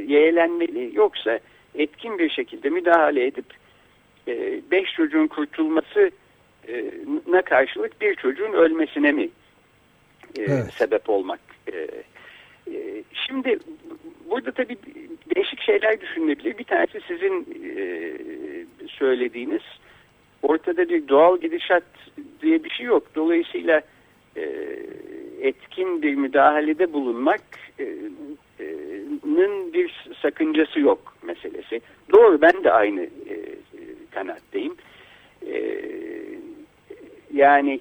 yeğlenmeli 0.08 0.92
yoksa 0.94 1.40
etkin 1.76 2.20
bir 2.20 2.30
şekilde 2.30 2.70
müdahale 2.70 3.26
edip 3.26 3.46
e, 4.28 4.62
beş 4.72 4.94
çocuğun 4.94 5.28
kurtulması 5.28 6.12
ne 7.28 7.42
karşılık 7.42 8.02
bir 8.02 8.16
çocuğun 8.16 8.54
ölmesine 8.54 9.12
mi 9.12 9.30
e, 10.38 10.42
evet. 10.42 10.74
sebep 10.74 11.10
olmak 11.10 11.40
e, 11.74 11.88
şimdi 13.14 13.60
burada 14.30 14.52
tabii 14.52 14.78
değişik 15.36 15.62
şeyler 15.62 16.02
düşünülebilir. 16.02 16.58
Bir 16.58 16.64
tanesi 16.64 17.02
sizin 17.08 17.48
e, 17.78 17.84
söylediğiniz 18.88 19.62
ortada 20.42 20.90
bir 20.90 21.08
doğal 21.08 21.38
gidişat 21.38 21.84
diye 22.42 22.64
bir 22.64 22.70
şey 22.70 22.86
yok. 22.86 23.16
Dolayısıyla 23.16 23.82
e, 24.38 24.44
etkin 25.42 26.02
bir 26.02 26.16
müdahalede 26.16 26.94
bulunmak'nın 26.94 28.28
e, 29.70 29.74
bir 29.74 30.12
sakıncası 30.22 30.80
yok 30.80 31.16
meselesi. 31.24 31.82
Doğru 32.14 32.42
ben 32.42 32.64
de 32.64 32.72
aynı 32.72 33.08
kanaatteyim. 34.12 34.76
E, 35.48 35.82
yani 37.34 37.80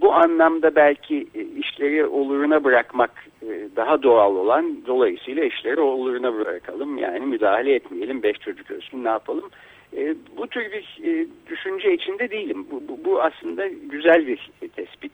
bu 0.00 0.12
anlamda 0.12 0.74
belki 0.74 1.26
e, 1.34 1.42
işleri 1.42 2.06
oluruna 2.06 2.64
bırakmak 2.64 3.10
e, 3.42 3.68
daha 3.76 4.02
doğal 4.02 4.36
olan 4.36 4.86
dolayısıyla 4.86 5.44
işleri 5.44 5.80
oluruna 5.80 6.34
bırakalım. 6.34 6.98
Yani 6.98 7.26
müdahale 7.26 7.74
etmeyelim. 7.74 8.22
Beş 8.22 8.38
çocuk 8.38 8.70
ölsün 8.70 9.04
ne 9.04 9.08
yapalım. 9.08 9.50
E, 9.96 10.14
bu 10.36 10.46
tür 10.46 10.72
bir 10.72 10.98
düşünce 11.46 11.94
içinde 11.94 12.30
değilim. 12.30 12.66
Bu, 12.70 12.82
bu, 12.88 13.04
bu 13.04 13.22
aslında 13.22 13.66
güzel 13.66 14.26
bir 14.26 14.50
tespit. 14.76 15.12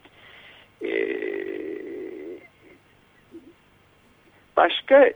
Başka 4.57 5.11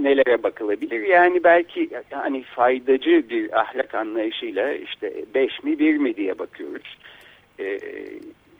nelere 0.00 0.42
bakılabilir? 0.42 1.00
Yani 1.00 1.44
belki 1.44 1.90
hani 2.10 2.42
faydacı 2.42 3.30
bir 3.30 3.60
ahlak 3.60 3.94
anlayışıyla 3.94 4.72
işte 4.72 5.12
beş 5.34 5.62
mi 5.62 5.78
bir 5.78 5.96
mi 5.96 6.16
diye 6.16 6.38
bakıyoruz 6.38 6.96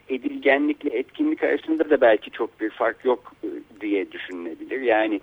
edilgenlikle 0.08 0.90
etkinlik 0.90 1.42
arasında 1.42 1.90
da 1.90 2.00
belki 2.00 2.30
çok 2.30 2.60
bir 2.60 2.70
fark 2.70 3.04
yok 3.04 3.32
e, 3.44 3.80
diye 3.80 4.12
düşünülebilir. 4.12 4.80
Yani 4.80 5.20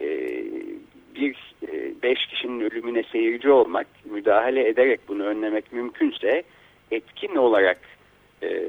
e, 0.00 0.08
bir 1.14 1.54
e, 1.68 2.02
beş 2.02 2.26
kişinin 2.26 2.60
ölümüne 2.60 3.02
seyirci 3.02 3.50
olmak, 3.50 3.86
müdahale 4.04 4.68
ederek 4.68 5.00
bunu 5.08 5.24
önlemek 5.24 5.72
mümkünse 5.72 6.42
etkin 6.90 7.36
olarak 7.36 7.80
e, 8.42 8.66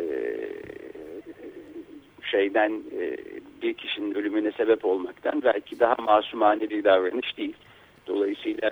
şeyden 2.31 2.71
e, 2.99 3.17
bir 3.61 3.73
kişinin 3.73 4.15
ölümüne 4.15 4.51
sebep 4.51 4.85
olmaktan 4.85 5.41
belki 5.43 5.79
daha 5.79 5.95
masumane 5.95 6.69
bir 6.69 6.83
davranış 6.83 7.37
değil. 7.37 7.55
Dolayısıyla 8.07 8.71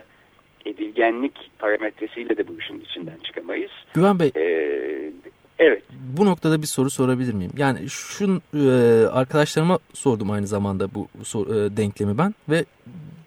edilgenlik 0.65 1.51
parametresiyle 1.59 2.37
de 2.37 2.47
bu 2.47 2.59
işin 2.59 2.79
içinden 2.79 3.17
çıkamayız. 3.23 3.71
Güven 3.93 4.19
Bey, 4.19 4.31
ee, 4.35 5.11
Evet. 5.59 5.83
Bu 6.17 6.25
noktada 6.25 6.62
bir 6.62 6.67
soru 6.67 6.89
sorabilir 6.89 7.33
miyim? 7.33 7.51
Yani 7.57 7.89
şu 7.89 8.41
e, 8.53 8.69
arkadaşlarıma 9.12 9.79
sordum 9.93 10.31
aynı 10.31 10.47
zamanda 10.47 10.89
bu 10.93 11.07
e, 11.33 11.77
denklemi 11.77 12.17
ben 12.17 12.35
ve 12.50 12.65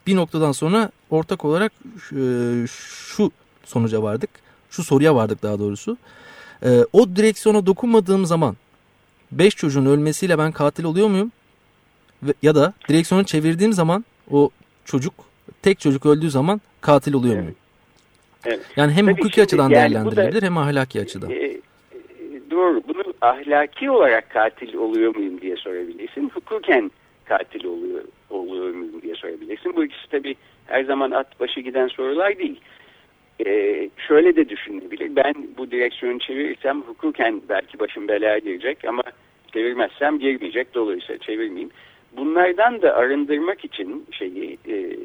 bir 0.07 0.17
noktadan 0.17 0.53
sonra 0.53 0.91
ortak 1.11 1.45
olarak 1.45 1.73
e, 2.13 2.23
şu 2.67 3.31
sonuca 3.65 4.03
vardık. 4.03 4.31
Şu 4.71 4.85
soruya 4.85 5.15
vardık 5.15 5.43
daha 5.43 5.59
doğrusu. 5.59 5.97
E, 6.65 6.85
o 6.93 7.17
direksiyona 7.17 7.67
dokunmadığım 7.67 8.27
zaman 8.27 8.57
beş 9.33 9.57
çocuğun 9.57 9.87
ölmesiyle 9.87 10.39
ben 10.39 10.53
katil 10.53 10.85
oluyor 10.85 11.09
muyum? 11.09 11.33
Ve, 12.23 12.35
ya 12.43 12.55
da 12.55 12.73
direksiyonu 12.89 13.25
çevirdiğim 13.25 13.73
zaman 13.73 14.05
o 14.31 14.51
çocuk 14.85 15.15
tek 15.63 15.81
çocuk 15.81 16.07
öldüğü 16.07 16.31
zaman 16.31 16.61
katil 16.81 17.13
oluyor 17.13 17.35
evet. 17.35 17.45
muyum? 17.45 17.59
Evet. 18.45 18.61
Yani 18.77 18.93
hem 18.93 19.07
Tabii 19.07 19.17
hukuki 19.17 19.35
şimdi, 19.35 19.45
açıdan 19.45 19.63
yani 19.63 19.75
değerlendirilebilir 19.75 20.43
da, 20.43 20.47
hem 20.47 20.59
ahlaki 20.59 21.01
açıdan. 21.01 21.31
E, 21.31 21.61
doğru. 22.51 22.83
Bunu 22.89 23.03
ahlaki 23.21 23.91
olarak 23.91 24.31
katil 24.31 24.75
oluyor 24.75 25.17
muyum 25.17 25.41
diye 25.41 25.57
sorabilirsin. 25.57 26.29
Hukuken 26.29 26.91
katil 27.25 27.65
oluyor, 27.65 28.05
oluyor 28.31 28.75
muyum 28.75 29.03
diye 29.03 29.15
sorabilirsin. 29.15 29.77
Bu 29.77 29.85
ikisi 29.85 30.11
tabii 30.11 30.37
her 30.67 30.85
zaman 30.85 31.11
at 31.11 31.41
başı 31.41 31.61
giden 31.61 31.89
sorular 31.89 32.39
değil. 32.39 32.61
Ee, 33.47 33.91
şöyle 34.09 34.37
de 34.37 34.49
düşünebilir. 34.49 35.17
Ben 35.17 35.35
bu 35.59 35.71
direksiyonu 35.71 36.19
çevirirsem 36.19 36.81
hukuken 36.81 37.43
belki 37.49 37.79
başım 37.79 38.09
belaya 38.09 38.39
girecek 38.39 38.85
ama 38.85 39.03
çevirmezsem 39.53 40.19
girmeyecek. 40.19 40.75
Dolayısıyla 40.75 41.19
çevirmeyeyim. 41.19 41.71
Bunlardan 42.17 42.83
da 42.83 42.97
arındırmak 42.97 43.65
için 43.65 44.07
şeyi 44.11 44.59
e, 44.69 44.97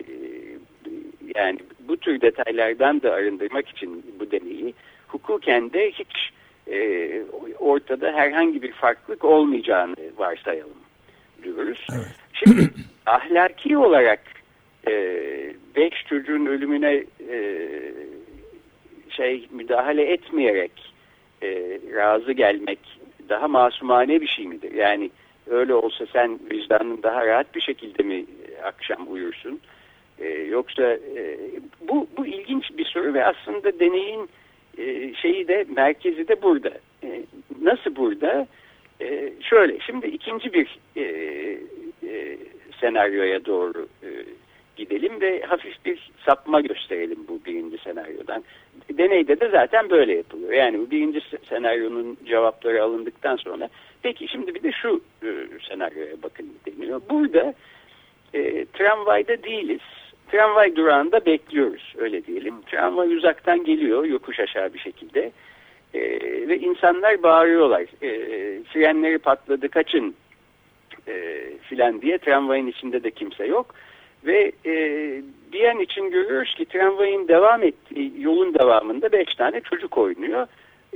yani 1.36 1.60
bu 1.88 1.98
tür 1.98 2.22
detaylardan 2.22 3.02
da 3.02 3.12
arındırmak 3.12 3.70
için 3.70 4.04
bu 4.20 4.32
deneyi 4.32 4.74
hukuken 5.08 5.74
de 5.74 5.92
hiç 5.92 6.32
e, 6.72 7.22
ortada 7.60 8.12
herhangi 8.12 8.62
bir 8.62 8.72
farklılık 8.72 9.26
olmayacağını 9.26 9.96
varsayalım 10.18 10.78
diyoruz. 11.44 11.88
Evet. 11.92 12.16
Şimdi 12.34 12.70
ahlaki 13.06 13.78
olarak 13.78 14.22
e, 14.88 14.94
beş 15.76 16.06
çocuğun 16.10 16.46
ölümüne 16.46 17.04
e, 17.30 17.70
şey 19.10 19.48
müdahale 19.52 20.12
etmeyerek 20.12 20.94
e, 21.44 21.80
razı 21.96 22.32
gelmek 22.32 22.80
daha 23.30 23.48
masumane 23.48 24.22
bir 24.22 24.28
şey 24.28 24.48
midir? 24.48 24.72
Yani 24.72 25.12
öyle 25.48 25.74
olsa 25.74 26.06
sen 26.14 26.40
vicdanın 26.52 27.04
daha 27.04 27.28
rahat 27.28 27.56
bir 27.56 27.62
şekilde 27.62 28.04
mi 28.04 28.26
akşam 28.64 29.14
uyursun? 29.14 29.60
E, 30.20 30.28
yoksa 30.30 30.84
e, 30.94 31.38
bu, 31.90 32.08
bu 32.18 32.26
ilginç 32.26 32.78
bir 32.78 32.86
soru 32.86 33.14
ve 33.14 33.26
aslında 33.26 33.80
deneyin 33.80 34.30
e, 34.78 35.14
şeyi 35.14 35.48
de 35.48 35.66
merkezi 35.76 36.28
de 36.28 36.42
burada. 36.42 36.72
E, 37.04 37.24
nasıl 37.62 37.96
burada? 37.96 38.48
E, 39.02 39.34
şöyle 39.42 39.80
şimdi 39.80 40.08
ikinci 40.08 40.54
bir 40.54 40.80
senaryoya 42.80 43.46
doğru 43.46 43.88
gidelim 44.76 45.22
ve 45.22 45.42
hafif 45.42 45.86
bir 45.86 46.12
sapma 46.26 46.62
gösterelim 46.62 47.18
bu 47.28 47.40
birinci 47.46 47.78
senaryodan. 47.78 48.44
Deneyde 48.98 49.40
de 49.40 49.50
zaten 49.50 49.90
böyle 49.90 50.16
yapılıyor. 50.16 50.54
Yani 50.54 50.80
bu 50.80 50.92
birinci 50.92 51.22
senaryonun 51.50 52.18
cevapları 52.26 52.84
alındıktan 52.84 53.36
sonra 53.36 53.70
peki 54.02 54.28
şimdi 54.28 54.56
bir 54.56 54.64
de 54.64 54.72
şu 54.72 55.02
e, 55.24 55.30
senaryoya 55.70 56.14
bakın 56.24 56.50
deniyor. 56.66 57.02
Burada 57.10 57.54
tramvayda 58.74 59.44
değiliz 59.44 59.82
tramvay 60.34 60.76
durağında 60.76 61.26
bekliyoruz 61.26 61.94
öyle 61.98 62.26
diyelim. 62.26 62.62
Tramvay 62.62 63.16
uzaktan 63.16 63.64
geliyor 63.64 64.06
yokuş 64.06 64.40
aşağı 64.40 64.74
bir 64.74 64.80
şekilde 64.80 65.32
e, 65.94 66.02
ve 66.48 66.60
insanlar 66.60 67.24
bağırıyorlar. 67.24 67.82
E, 67.82 68.10
frenleri 68.64 69.18
patladı 69.18 69.70
kaçın 69.70 70.16
e, 71.08 71.44
filan 71.62 72.02
diye 72.02 72.18
tramvayın 72.18 72.68
içinde 72.68 73.04
de 73.04 73.12
kimse 73.12 73.46
yok. 73.46 73.76
Ve 74.26 74.52
e, 74.66 74.76
bir 75.54 75.64
an 75.64 75.80
için 75.80 76.12
görüyoruz 76.12 76.56
ki 76.56 76.66
tramvayın 76.66 77.28
devam 77.28 77.64
ettiği 77.64 78.14
yolun 78.18 78.54
devamında 78.54 79.12
beş 79.12 79.36
tane 79.36 79.62
çocuk 79.62 79.98
oynuyor. 79.98 80.48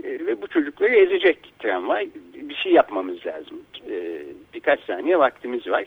Ve 0.04 0.42
bu 0.42 0.48
çocukları 0.48 0.96
ezecek 0.96 1.54
tramvay. 1.60 2.10
Bir 2.34 2.56
şey 2.56 2.72
yapmamız 2.72 3.26
lazım. 3.26 3.62
Birkaç 4.54 4.80
saniye 4.80 5.20
vaktimiz 5.20 5.68
var 5.68 5.86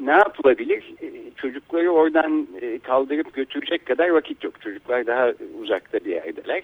ne 0.00 0.12
yapılabilir? 0.12 0.84
Çocukları 1.36 1.90
oradan 1.90 2.46
e, 2.60 2.78
kaldırıp 2.78 3.34
götürecek 3.34 3.86
kadar 3.86 4.08
vakit 4.08 4.44
yok. 4.44 4.60
Çocuklar 4.60 5.06
daha 5.06 5.32
uzakta 5.60 5.98
bir 6.04 6.10
yerdeler. 6.10 6.62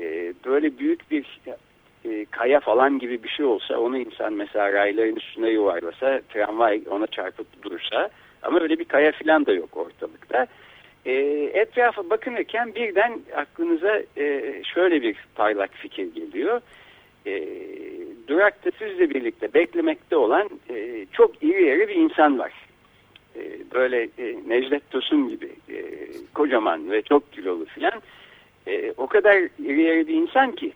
E, 0.00 0.34
böyle 0.46 0.78
büyük 0.78 1.10
bir 1.10 1.40
e, 2.04 2.24
kaya 2.30 2.60
falan 2.60 2.98
gibi 2.98 3.22
bir 3.22 3.28
şey 3.28 3.46
olsa 3.46 3.78
onu 3.78 3.98
insan 3.98 4.32
mesela 4.32 4.72
rayların 4.72 5.16
üstüne 5.16 5.50
yuvarlasa 5.50 6.20
tramvay 6.28 6.82
ona 6.90 7.06
çarpıp 7.06 7.62
dursa 7.62 8.08
ama 8.42 8.60
öyle 8.60 8.78
bir 8.78 8.84
kaya 8.84 9.12
falan 9.12 9.46
da 9.46 9.52
yok 9.52 9.76
ortalıkta. 9.76 10.46
Etrafa 11.04 12.10
bakınırken 12.10 12.74
birden 12.74 13.20
aklınıza 13.36 14.02
şöyle 14.74 15.02
bir 15.02 15.16
parlak 15.34 15.70
fikir 15.74 16.14
geliyor 16.14 16.60
durakta 18.28 18.70
sizle 18.78 19.10
birlikte 19.10 19.54
beklemekte 19.54 20.16
olan 20.16 20.50
çok 21.12 21.42
iri 21.42 21.64
yarı 21.64 21.88
bir 21.88 21.94
insan 21.94 22.38
var. 22.38 22.52
E, 23.36 23.42
böyle 23.74 24.02
e, 24.18 24.36
Necdet 24.46 24.90
Tosun 24.90 25.28
gibi 25.28 25.48
e, 25.68 25.84
kocaman 26.34 26.90
ve 26.90 27.02
çok 27.02 27.32
kilolu 27.32 27.64
filan. 27.64 28.02
E, 28.66 28.92
o 28.96 29.06
kadar 29.06 29.36
iri 29.64 29.82
yarı 29.82 30.08
bir 30.08 30.14
insan 30.14 30.52
ki 30.52 30.72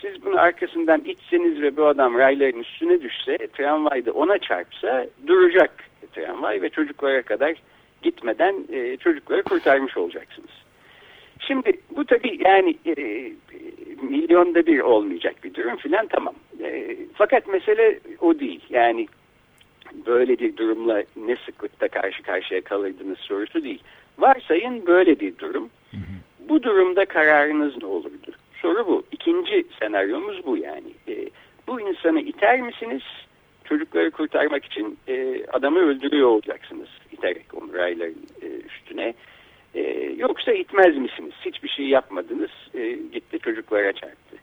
siz 0.00 0.24
bunu 0.24 0.40
arkasından 0.40 1.00
içseniz 1.04 1.62
ve 1.62 1.76
bu 1.76 1.86
adam 1.86 2.18
rayların 2.18 2.60
üstüne 2.60 3.02
düşse 3.02 3.38
tramvayda 3.38 4.12
ona 4.12 4.38
çarpsa 4.38 5.06
duracak 5.26 5.84
tramvay 6.12 6.62
ve 6.62 6.68
çocuklara 6.68 7.22
kadar 7.22 7.54
gitmeden 8.02 8.54
çocukları 9.00 9.42
kurtarmış 9.42 9.96
olacaksınız. 9.96 10.50
Şimdi 11.40 11.72
bu 11.96 12.04
tabii 12.04 12.38
yani 12.44 12.76
e, 12.86 12.94
milyonda 14.02 14.66
bir 14.66 14.80
olmayacak 14.80 15.34
bir 15.44 15.54
durum 15.54 15.76
filan 15.76 16.06
tamam. 16.06 16.34
E, 16.62 16.96
fakat 17.14 17.48
mesele 17.48 18.00
o 18.20 18.38
değil. 18.38 18.60
Yani 18.70 19.06
böyle 20.10 20.38
bir 20.38 20.56
durumla 20.56 21.02
ne 21.16 21.36
sıklıkta 21.46 21.88
karşı 21.88 22.22
karşıya 22.22 22.60
kalırdınız 22.60 23.18
sorusu 23.18 23.64
değil. 23.64 23.82
Varsayın 24.18 24.86
böyle 24.86 25.20
bir 25.20 25.38
durum. 25.38 25.70
Hı 25.90 25.96
hı. 25.96 26.14
Bu 26.48 26.62
durumda 26.62 27.04
kararınız 27.04 27.82
ne 27.82 27.86
olurdu? 27.86 28.32
Soru 28.62 28.86
bu. 28.86 29.04
İkinci 29.12 29.64
senaryomuz 29.80 30.46
bu 30.46 30.56
yani. 30.56 30.90
E, 31.08 31.30
bu 31.66 31.80
insanı 31.80 32.20
iter 32.20 32.60
misiniz? 32.60 33.02
Çocukları 33.64 34.10
kurtarmak 34.10 34.64
için 34.64 34.98
e, 35.08 35.44
adamı 35.52 35.78
öldürüyor 35.78 36.28
olacaksınız. 36.28 36.88
İterek 37.12 37.54
onu 37.54 37.74
rayların 37.74 38.26
e, 38.42 38.46
üstüne. 38.46 39.14
E, 39.74 39.80
yoksa 40.16 40.52
itmez 40.52 40.96
misiniz? 40.96 41.34
Hiçbir 41.44 41.68
şey 41.68 41.86
yapmadınız. 41.86 42.50
E, 42.74 42.98
gitti 43.12 43.38
çocuklara 43.38 43.92
çarptı. 43.92 44.36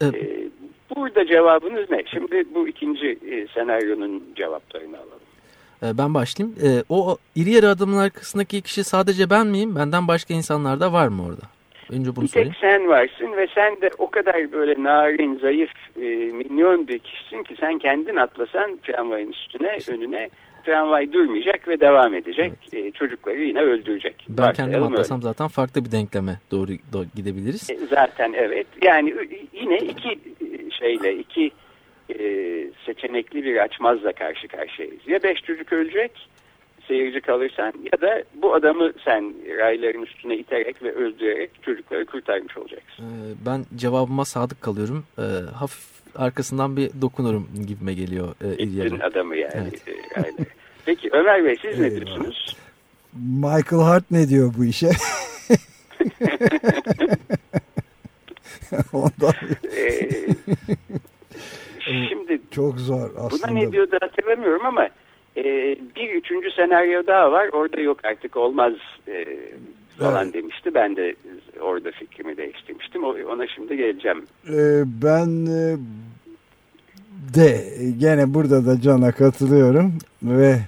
Evet. 0.00 0.14
E, 0.14 0.48
burada 0.96 1.26
cevabınız 1.26 1.90
ne? 1.90 2.02
Şimdi 2.06 2.44
bu 2.54 2.68
ikinci 2.68 3.18
e, 3.30 3.46
senaryonun 3.54 4.22
cevaplarını 4.36 4.96
alalım. 4.96 5.26
E, 5.82 5.98
ben 5.98 6.14
başlayayım. 6.14 6.56
E, 6.62 6.68
o 6.88 7.16
iri 7.34 7.50
yarı 7.50 7.68
adamın 7.68 7.98
arkasındaki 7.98 8.62
kişi 8.62 8.84
sadece 8.84 9.30
ben 9.30 9.46
miyim? 9.46 9.76
Benden 9.76 10.08
başka 10.08 10.34
insanlar 10.34 10.80
da 10.80 10.92
var 10.92 11.08
mı 11.08 11.22
orada? 11.26 11.42
Önce 11.90 12.16
bunu 12.16 12.24
bir 12.24 12.28
söyleyeyim. 12.28 12.56
tek 12.60 12.70
sen 12.70 12.88
varsın 12.88 13.36
ve 13.36 13.46
sen 13.54 13.80
de 13.80 13.90
o 13.98 14.10
kadar 14.10 14.52
böyle 14.52 14.82
narin, 14.82 15.38
zayıf, 15.38 15.70
e, 15.96 16.00
minyon 16.32 16.88
bir 16.88 16.98
kişisin 16.98 17.42
ki 17.42 17.56
sen 17.60 17.78
kendin 17.78 18.16
atlasan 18.16 18.76
tramvayın 18.76 19.30
üstüne, 19.32 19.78
önüne 19.88 20.28
tramvay 20.64 21.12
durmayacak 21.12 21.68
ve 21.68 21.80
devam 21.80 22.14
edecek. 22.14 22.52
E, 22.72 22.90
çocukları 22.90 23.38
yine 23.42 23.60
öldürecek. 23.60 24.26
Ben 24.28 24.52
kendim 24.52 24.72
Varsayalım 24.72 24.92
atlasam 24.92 25.22
zaten 25.22 25.48
farklı 25.48 25.84
bir 25.84 25.92
denkleme 25.92 26.40
doğru, 26.50 26.70
doğru 26.92 27.06
gidebiliriz. 27.16 27.70
öyle. 27.70 27.84
E, 27.84 27.86
zaten 27.86 28.32
evet. 28.36 28.66
Yani 28.82 29.14
yine 29.52 29.78
iki 29.78 30.18
şeyle, 30.78 31.18
iki 31.18 31.50
e, 32.10 32.16
seçenekli 32.86 33.44
bir 33.44 33.56
açmazla 33.56 34.12
karşı 34.12 34.48
karşıyayız. 34.48 35.00
Ya 35.06 35.22
beş 35.22 35.42
çocuk 35.42 35.72
ölecek 35.72 36.28
seyirci 36.88 37.20
kalırsan 37.20 37.72
ya 37.92 38.00
da 38.00 38.22
bu 38.34 38.54
adamı 38.54 38.92
sen 39.04 39.34
rayların 39.58 40.02
üstüne 40.02 40.36
iterek 40.36 40.82
ve 40.82 40.92
öldürerek 40.92 41.50
çocukları 41.62 42.06
kurtarmış 42.06 42.56
olacaksın. 42.56 43.04
Ee, 43.04 43.34
Ben 43.46 43.64
cevabıma 43.76 44.24
sadık 44.24 44.60
kalıyorum. 44.60 45.04
Ee, 45.18 45.22
Hafif 45.54 45.84
arkasından 46.16 46.76
bir 46.76 46.90
dokunurum 47.00 47.48
gibime 47.66 47.94
geliyor. 47.94 48.34
e, 48.44 48.52
İttin 48.62 49.00
adamı 49.00 49.36
yani 49.36 49.52
Evet. 49.54 49.88
e, 49.88 50.20
raylara. 50.20 50.44
Peki 50.86 51.08
Ömer 51.12 51.44
Bey 51.44 51.56
siz 51.62 51.78
ne 51.80 51.90
diyorsunuz? 51.90 52.56
Michael 53.42 53.82
Hart 53.82 54.10
ne 54.10 54.28
diyor 54.28 54.54
bu 54.58 54.64
işe? 54.64 54.90
Ondan 58.92 59.32
Ee, 59.76 60.08
şimdi 62.08 62.40
çok 62.50 62.78
zor 62.80 63.10
buna 63.14 63.26
aslında. 63.26 63.46
ne 63.50 63.72
diyordu 63.72 63.96
hatırlamıyorum 64.00 64.66
ama 64.66 64.88
e, 65.36 65.44
bir 65.96 66.10
üçüncü 66.14 66.50
senaryo 66.50 67.06
daha 67.06 67.32
var. 67.32 67.48
Orada 67.52 67.80
yok 67.80 67.98
artık 68.04 68.36
olmaz 68.36 68.72
e, 69.08 69.24
falan 69.98 70.24
Evet. 70.24 70.34
demişti. 70.34 70.74
Ben 70.74 70.96
de 70.96 71.14
orada 71.60 71.90
fikrimi 71.90 72.36
değiştirmiştim. 72.36 73.04
Ona 73.04 73.46
şimdi 73.46 73.76
geleceğim. 73.76 74.24
Ee, 74.48 74.82
ben 75.02 75.46
e, 75.46 75.76
de 77.34 77.64
gene 77.98 78.34
burada 78.34 78.66
da 78.66 78.80
Can'a 78.80 79.12
katılıyorum 79.12 79.92
ve 80.22 80.58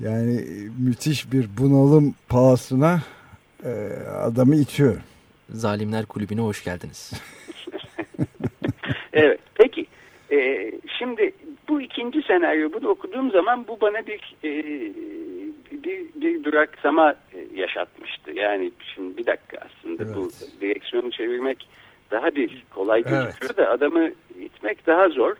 yani 0.00 0.44
müthiş 0.78 1.32
bir 1.32 1.48
bunalım 1.58 2.14
pahasına 2.28 3.00
e, 3.64 3.70
adamı 4.22 4.56
itiyor. 4.56 4.96
Zalimler 5.52 6.06
Kulübü'ne 6.06 6.40
hoş 6.40 6.64
geldiniz. 6.64 7.12
Evet. 9.12 9.40
Peki. 9.54 9.86
e, 10.32 10.70
şimdi 10.98 11.32
bu 11.68 11.80
ikinci 11.80 12.22
senaryo 12.22 12.72
bunu 12.72 12.88
okuduğum 12.88 13.30
zaman 13.30 13.66
bu 13.68 13.80
bana 13.80 14.06
bir 14.06 14.36
e, 14.44 14.50
bir, 15.72 16.00
bir 16.14 16.44
duraksama 16.44 17.10
e, 17.34 17.60
yaşatmıştı. 17.60 18.30
Yani 18.34 18.72
şimdi 18.94 19.16
bir 19.16 19.26
dakika 19.26 19.58
aslında 19.58 20.14
bu 20.14 20.20
Evet. 20.20 20.48
direksiyonu 20.60 21.10
çevirmek 21.10 21.68
daha 22.10 22.34
bir 22.34 22.64
kolay 22.74 23.02
Evet. 23.06 23.24
gözüküyor 23.24 23.56
da 23.56 23.70
adamı 23.70 24.10
itmek 24.40 24.86
daha 24.86 25.08
zor. 25.08 25.36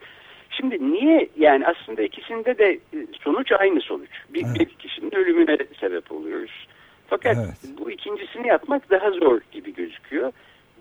Şimdi 0.51 0.93
niye 0.93 1.29
yani 1.39 1.67
aslında 1.67 2.03
ikisinde 2.03 2.59
de 2.59 2.73
e, 2.73 3.07
sonuç 3.25 3.53
aynı 3.53 3.81
sonuç. 3.81 4.11
Bir, 4.29 4.45
Evet. 4.47 4.61
bir 4.61 4.67
kişinin 4.67 5.15
ölümüne 5.15 5.59
sebep 5.81 6.13
oluyoruz. 6.13 6.67
Fakat 7.11 7.37
Evet. 7.37 7.79
bu 7.79 7.91
ikincisini 7.91 8.49
yapmak 8.49 8.91
daha 8.91 9.11
zor 9.11 9.41
gibi 9.53 9.75
gözüküyor. 9.75 10.33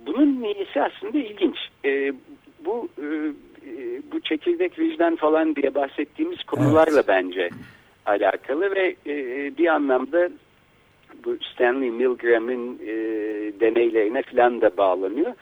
Bunun 0.06 0.42
niyesi 0.42 0.82
aslında 0.82 1.18
ilginç. 1.18 1.58
E, 1.86 2.14
bu 2.66 2.90
e, 2.98 3.08
bu 4.12 4.20
çekirdek 4.20 4.80
vicdan 4.80 5.16
falan 5.16 5.56
diye 5.56 5.76
bahsettiğimiz 5.76 6.44
konularla 6.44 6.94
Evet. 6.94 7.08
bence 7.08 7.50
alakalı 8.06 8.76
ve 8.76 8.96
e, 9.08 9.16
bir 9.58 9.68
anlamda 9.68 10.30
bu 11.26 11.38
Stanley 11.54 11.92
Milgram'ın 11.92 12.80
e, 12.88 12.94
deneylerine 13.60 14.22
falan 14.22 14.62
da 14.62 14.78
bağlanıyor. 14.78 15.34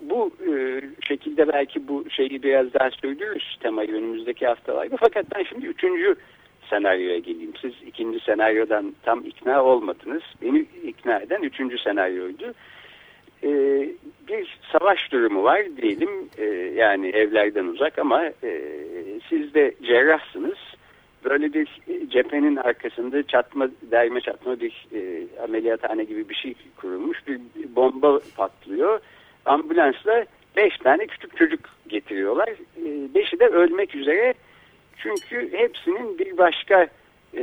Bu 0.00 0.30
e, 0.48 0.82
şekilde 1.00 1.48
belki 1.48 1.88
bu 1.88 2.04
şeyi 2.10 2.42
biraz 2.42 2.74
daha 2.74 2.90
sürdürürüz 2.90 3.58
temayı 3.60 3.92
önümüzdeki 3.92 4.46
haftalarda. 4.46 4.96
Fakat 4.96 5.26
ben 5.34 5.42
şimdi 5.42 5.66
üçüncü 5.66 6.16
senaryoya 6.70 7.18
geleyim. 7.18 7.52
Siz 7.60 7.72
ikinci 7.86 8.20
senaryodan 8.20 8.94
tam 9.02 9.24
ikna 9.24 9.64
olmadınız. 9.64 10.22
Beni 10.42 10.66
ikna 10.84 11.18
eden 11.18 11.42
üçüncü 11.42 11.78
senaryoydu. 11.78 12.54
E, 13.42 13.50
bir 14.28 14.58
savaş 14.72 15.12
durumu 15.12 15.42
var 15.42 15.62
diyelim. 15.82 16.10
E, 16.38 16.44
yani 16.76 17.08
evlerden 17.08 17.64
uzak 17.64 17.98
ama 17.98 18.24
e, 18.24 18.62
siz 19.28 19.54
de 19.54 19.74
cerrahsınız 19.82 20.58
böyle 21.24 21.52
bir 21.52 21.68
cephenin 22.08 22.56
arkasında 22.56 23.22
çatma, 23.22 23.68
derme 23.82 24.20
çatma 24.20 24.60
bir 24.60 24.86
e, 24.94 25.26
ameliyathane 25.42 26.04
gibi 26.04 26.28
bir 26.28 26.34
şey 26.34 26.54
kurulmuş. 26.76 27.26
Bir 27.26 27.40
bomba 27.76 28.20
patlıyor. 28.36 29.00
Ambulansla 29.44 30.24
beş 30.56 30.78
tane 30.78 31.06
küçük 31.06 31.36
çocuk 31.36 31.60
getiriyorlar. 31.88 32.48
E, 32.48 33.14
beşi 33.14 33.40
de 33.40 33.46
ölmek 33.46 33.94
üzere. 33.94 34.34
Çünkü 35.02 35.52
hepsinin 35.52 36.18
bir 36.18 36.38
başka 36.38 36.88
e, 37.36 37.42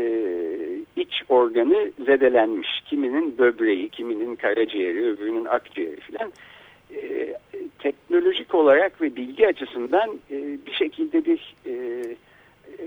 iç 0.95 1.23
organı 1.29 1.91
zedelenmiş. 2.05 2.81
Kiminin 2.85 3.37
böbreği, 3.37 3.89
kiminin 3.89 4.35
karaciğeri, 4.35 5.05
öbürünün 5.05 5.45
akciğeri 5.45 5.99
filan. 5.99 6.31
E, 6.95 7.33
teknolojik 7.79 8.55
olarak 8.55 9.01
ve 9.01 9.15
bilgi 9.15 9.47
açısından 9.47 10.09
e, 10.31 10.57
bir 10.65 10.73
şekilde 10.73 11.25
bir 11.25 11.55
e, 11.65 11.71
e, 11.71 12.83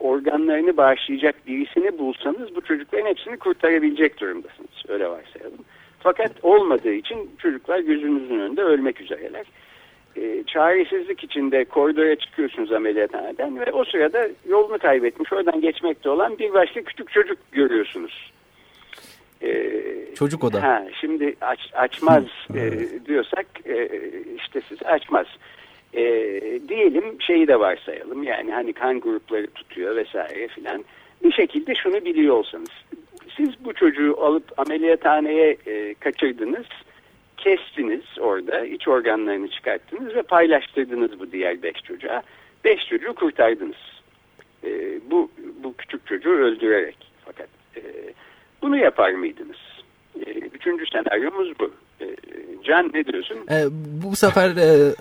organlarını 0.00 0.76
bağışlayacak 0.76 1.46
birisini 1.46 1.98
bulsanız 1.98 2.56
bu 2.56 2.60
çocukların 2.60 3.06
hepsini 3.06 3.36
kurtarabilecek 3.36 4.20
durumdasınız. 4.20 4.70
Öyle 4.88 5.08
varsayalım. 5.08 5.58
Fakat 6.00 6.32
olmadığı 6.42 6.92
için 6.92 7.30
çocuklar 7.38 7.78
gözünüzün 7.78 8.38
önünde 8.38 8.62
ölmek 8.62 9.00
üzereler. 9.00 9.46
E, 10.16 10.44
çaresizlik 10.46 11.24
içinde 11.24 11.64
koridora 11.64 12.16
çıkıyorsunuz 12.16 12.72
ameliyathaneden 12.72 13.60
ve 13.60 13.72
o 13.72 13.84
sırada 13.84 14.28
yolunu 14.48 14.78
kaybetmiş, 14.78 15.32
oradan 15.32 15.60
geçmekte 15.60 16.10
olan 16.10 16.38
bir 16.38 16.54
başka 16.54 16.82
küçük 16.82 17.10
çocuk 17.10 17.38
görüyorsunuz. 17.52 18.32
E, 19.42 19.72
Çocuk 20.14 20.44
o 20.44 20.52
da. 20.52 20.62
Ha, 20.62 20.84
şimdi 21.00 21.36
aç, 21.40 21.70
açmaz 21.74 22.24
e, 22.54 22.72
diyorsak 23.06 23.46
e, 23.66 23.88
işte 24.36 24.60
siz 24.68 24.82
açmaz. 24.82 25.26
E, 25.94 26.02
diyelim 26.68 27.22
şeyi 27.22 27.48
de 27.48 27.60
varsayalım 27.60 28.22
yani 28.22 28.52
hani 28.52 28.72
kan 28.72 29.00
grupları 29.00 29.46
tutuyor 29.46 29.96
vesaire 29.96 30.48
filan. 30.48 30.84
Bir 31.24 31.32
şekilde 31.32 31.74
şunu 31.74 32.04
biliyor 32.04 32.34
olsanız. 32.34 32.70
Siz 33.36 33.48
bu 33.64 33.72
çocuğu 33.72 34.16
alıp 34.20 34.58
ameliyathaneye 34.58 35.56
e, 35.66 35.94
kaçırdınız. 35.94 36.66
Kestiniz 37.36 38.04
orada. 38.20 38.66
iç 38.66 38.88
organlarını 38.88 39.48
çıkarttınız 39.48 40.14
ve 40.14 40.22
paylaştırdınız 40.22 41.20
bu 41.20 41.32
diğer 41.32 41.62
beş 41.62 41.82
çocuğa. 41.84 42.22
Beş 42.64 42.88
çocuğu 42.88 43.14
kurtardınız. 43.14 43.76
E, 44.64 44.70
bu, 45.10 45.30
bu 45.62 45.74
küçük 45.76 46.06
çocuğu 46.06 46.30
öldürerek. 46.30 46.96
Fakat 47.24 47.48
e, 47.76 47.80
bunu 48.62 48.76
yapar 48.76 49.10
mıydınız? 49.12 49.56
E, 50.26 50.30
üçüncü 50.30 50.84
senaryomuz 50.92 51.52
bu. 51.60 51.70
E, 52.00 52.16
Can 52.64 52.90
ne 52.94 53.04
diyorsun? 53.04 53.36
Ee, 53.50 53.64
bu 54.02 54.16
sefer 54.16 54.56
e, 54.56 54.92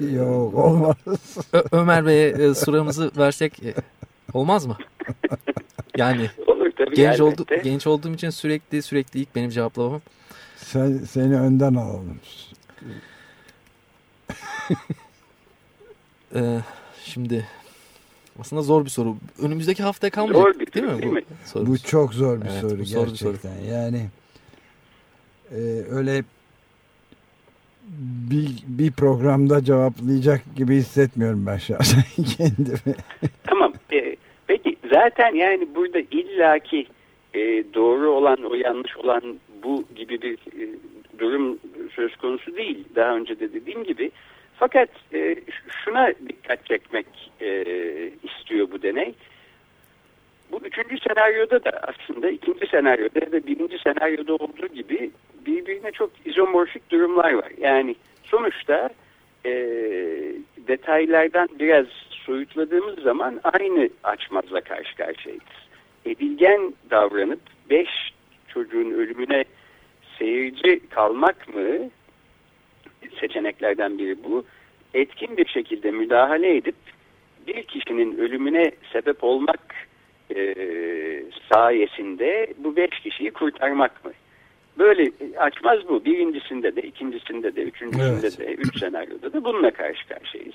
e, 0.00 0.04
Yok 0.14 0.54
olmaz. 0.54 0.96
Ö- 1.52 1.62
Ömer 1.72 2.06
Bey'e 2.06 2.28
e, 2.28 2.54
sıramızı 2.54 3.10
versek 3.18 3.52
e, 3.62 3.74
olmaz 4.34 4.66
mı? 4.66 4.76
Yani 5.96 6.26
Olur 6.46 6.70
tabii 6.76 6.94
genç 6.94 7.20
oldu 7.20 7.46
genç 7.64 7.86
olduğum 7.86 8.12
için 8.14 8.30
sürekli 8.30 8.82
sürekli 8.82 9.20
ilk 9.20 9.34
benim 9.34 9.50
cevaplamam. 9.50 10.00
Sen, 10.66 10.98
seni 10.98 11.36
önden 11.40 11.74
alalım. 11.74 12.20
Ee, 16.34 16.58
şimdi 17.04 17.46
aslında 18.40 18.62
zor 18.62 18.84
bir 18.84 18.90
soru. 18.90 19.16
Önümüzdeki 19.42 19.82
haftaya 19.82 20.10
kalmayacak 20.10 20.54
Zor 20.54 20.60
bir 20.60 20.72
değil 20.72 20.86
mi? 20.86 20.92
değil 21.02 21.06
bu 21.12 21.14
mi? 21.14 21.22
soru? 21.44 21.66
Bu 21.66 21.78
çok 21.78 22.14
zor 22.14 22.40
bir 22.40 22.46
Evet, 22.46 22.60
soru 22.60 22.78
bu 22.78 22.84
zor 22.84 23.06
bir 23.06 23.14
soru. 23.16 23.32
gerçekten. 23.32 23.64
Yani 23.64 24.06
e, 25.50 25.56
öyle 25.90 26.24
bir, 28.30 28.48
bir 28.66 28.92
programda 28.92 29.64
cevaplayacak 29.64 30.40
gibi 30.56 30.74
hissetmiyorum 30.76 31.46
ben 31.46 31.56
şahsen 31.58 32.02
kendimi. 32.36 32.94
Tamam. 33.44 33.72
E, 33.92 34.16
peki 34.46 34.76
zaten 34.92 35.34
yani 35.34 35.68
burada 35.74 35.98
illaki 36.00 36.86
e, 37.34 37.40
doğru 37.74 38.10
olan 38.10 38.38
o 38.50 38.54
yanlış 38.54 38.96
olan 38.96 39.22
bu 39.66 39.84
gibi 39.96 40.22
bir 40.22 40.34
e, 40.34 40.74
durum 41.18 41.58
söz 41.94 42.16
konusu 42.16 42.56
değil. 42.56 42.84
Daha 42.94 43.16
önce 43.16 43.40
de 43.40 43.52
dediğim 43.52 43.84
gibi. 43.84 44.10
Fakat 44.58 44.88
e, 45.14 45.36
şuna 45.84 46.12
dikkat 46.28 46.66
çekmek 46.66 47.06
e, 47.40 47.48
istiyor 48.22 48.70
bu 48.70 48.82
deney. 48.82 49.14
Bu 50.52 50.60
üçüncü 50.64 50.98
senaryoda 51.08 51.64
da 51.64 51.70
aslında 51.70 52.30
ikinci 52.30 52.66
senaryoda 52.66 53.18
ya 53.20 53.32
da 53.32 53.46
birinci 53.46 53.78
senaryoda 53.78 54.34
olduğu 54.34 54.66
gibi 54.66 55.10
birbirine 55.46 55.92
çok 55.92 56.10
izomorfik 56.24 56.90
durumlar 56.90 57.32
var. 57.32 57.52
Yani 57.58 57.96
sonuçta 58.24 58.90
e, 59.46 59.52
detaylardan 60.68 61.48
biraz 61.60 61.86
soyutladığımız 62.10 62.98
zaman 62.98 63.40
aynı 63.44 63.88
açmazla 64.04 64.60
karşı 64.60 64.96
karşıyayız. 64.96 65.42
Edilgen 66.06 66.74
davranıp 66.90 67.40
beş 67.70 67.88
çocuğun 68.48 68.90
ölümüne 68.90 69.44
seyirci 70.18 70.80
kalmak 70.88 71.54
mı 71.54 71.90
seçeneklerden 73.20 73.98
biri 73.98 74.24
bu. 74.24 74.44
Etkin 74.94 75.36
bir 75.36 75.46
şekilde 75.46 75.90
müdahale 75.90 76.56
edip 76.56 76.76
bir 77.46 77.62
kişinin 77.62 78.18
ölümüne 78.18 78.70
sebep 78.92 79.24
olmak 79.24 79.74
e, 80.36 80.54
sayesinde 81.52 82.54
bu 82.58 82.76
beş 82.76 83.00
kişiyi 83.00 83.30
kurtarmak 83.30 84.04
mı? 84.04 84.12
Böyle 84.78 85.10
açmaz 85.38 85.88
bu. 85.88 86.04
Birincisinde 86.04 86.76
de, 86.76 86.82
ikincisinde 86.82 87.56
de, 87.56 87.62
üçüncüsünde 87.62 88.26
evet. 88.26 88.38
de, 88.38 88.54
üç 88.54 88.78
senaryoda 88.78 89.32
da 89.32 89.44
bununla 89.44 89.70
karşı 89.70 90.08
karşıyayız. 90.08 90.54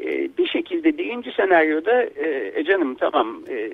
Ee, 0.00 0.28
bir 0.38 0.46
şekilde 0.46 0.98
birinci 0.98 1.32
senaryoda 1.32 2.02
e, 2.02 2.52
e 2.54 2.64
canım 2.64 2.94
tamam 2.94 3.42
e, 3.48 3.70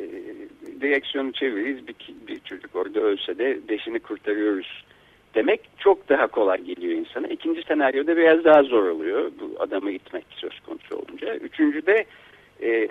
direksiyonu 0.81 1.33
çeviririz 1.33 1.89
bir, 1.89 1.95
bir 2.29 2.41
çocuk 2.41 2.77
orada 2.77 3.01
ölse 3.01 3.39
de 3.39 3.59
beşini 3.69 4.01
kurtarıyoruz 4.01 4.85
demek 5.35 5.61
çok 5.79 6.09
daha 6.09 6.27
kolay 6.27 6.63
geliyor 6.63 6.93
insana. 6.93 7.27
İkinci 7.27 7.63
senaryoda 7.63 8.17
biraz 8.17 8.45
daha 8.45 8.63
zor 8.63 8.89
oluyor 8.89 9.31
bu 9.41 9.63
adamı 9.63 9.91
itmek 9.91 10.25
söz 10.31 10.61
konusu 10.61 10.97
olunca. 10.97 11.35
Üçüncüde 11.35 12.05
e, 12.63 12.89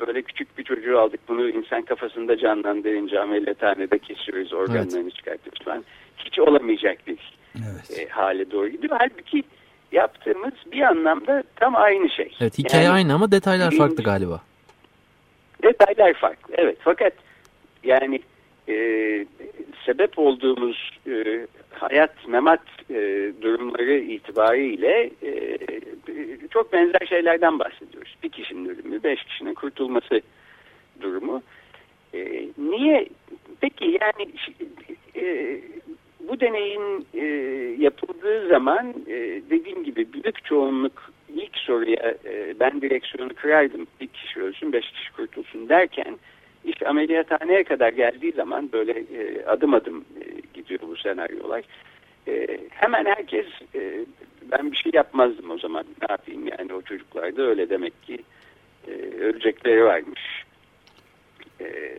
böyle 0.00 0.22
küçük 0.22 0.58
bir 0.58 0.64
çocuğu 0.64 0.98
aldık 0.98 1.20
bunu 1.28 1.48
insan 1.48 1.82
kafasında 1.82 2.38
canlandırınca 2.38 3.22
ameliyathanede 3.22 3.98
kesiyoruz 3.98 4.52
organlarını 4.52 5.02
evet. 5.02 5.14
çıkartıyoruz 5.14 5.64
falan. 5.64 5.84
Hiç 6.16 6.38
olamayacak 6.38 7.06
bir 7.06 7.18
evet. 7.54 7.98
e, 7.98 8.08
hale 8.08 8.50
doğru 8.50 8.68
gidiyor. 8.68 8.96
Halbuki 8.98 9.42
yaptığımız 9.92 10.52
bir 10.72 10.80
anlamda 10.80 11.42
tam 11.56 11.76
aynı 11.76 12.10
şey. 12.10 12.36
Evet 12.40 12.58
hikaye 12.58 12.84
yani, 12.84 12.94
aynı 12.94 13.14
ama 13.14 13.32
detaylar 13.32 13.70
farklı 13.70 14.02
galiba. 14.02 14.40
Detaylar 15.62 16.14
farklı 16.14 16.54
evet 16.58 16.76
fakat 16.80 17.12
yani 17.84 18.20
e, 18.70 19.26
sebep 19.86 20.18
olduğumuz 20.18 20.90
e, 21.06 21.46
hayat 21.70 22.28
memat 22.28 22.62
e, 22.90 23.32
durumları 23.42 23.98
itibariyle 23.98 25.10
e, 25.22 25.58
çok 26.50 26.72
benzer 26.72 27.06
şeylerden 27.08 27.58
bahsediyoruz. 27.58 28.16
Bir 28.22 28.28
kişinin 28.28 28.68
ölümü, 28.68 29.02
beş 29.02 29.24
kişinin 29.24 29.54
kurtulması 29.54 30.20
durumu. 31.00 31.42
E, 32.14 32.48
niye? 32.58 33.08
Peki 33.60 33.98
yani 34.00 34.30
e, 35.16 35.56
bu 36.28 36.40
deneyin 36.40 37.06
e, 37.14 37.24
yapıldığı 37.78 38.48
zaman 38.48 38.94
e, 39.06 39.42
dediğim 39.50 39.84
gibi 39.84 40.12
büyük 40.12 40.44
çoğunluk 40.44 41.12
ilk 41.34 41.56
soruya 41.56 42.14
e, 42.24 42.54
ben 42.60 42.80
direksiyonu 42.80 43.34
kırardım 43.34 43.86
bir 44.00 44.06
kişi 44.06 44.40
ölsün 44.40 44.72
beş 44.72 44.90
kişi 44.90 45.12
kurtulsun 45.12 45.68
derken 45.68 46.18
iş 46.70 46.82
ameliyathaneye 46.82 47.64
kadar 47.64 47.92
geldiği 47.92 48.32
zaman 48.32 48.72
böyle 48.72 48.92
e, 48.92 49.44
adım 49.46 49.74
adım 49.74 50.04
e, 50.20 50.24
gidiyor 50.54 50.80
bu 50.88 50.96
senaryolar. 50.96 51.62
E, 52.28 52.60
hemen 52.70 53.04
herkes 53.04 53.46
e, 53.74 54.04
ben 54.52 54.72
bir 54.72 54.76
şey 54.76 54.92
yapmazdım 54.94 55.50
o 55.50 55.58
zaman 55.58 55.84
ne 56.02 56.06
yapayım 56.10 56.46
yani 56.46 56.74
o 56.74 56.82
çocuklarda 56.82 57.42
öyle 57.42 57.70
demek 57.70 58.02
ki 58.02 58.18
e, 58.88 58.90
ölecekleri 59.20 59.84
varmış. 59.84 60.44
E, 61.60 61.98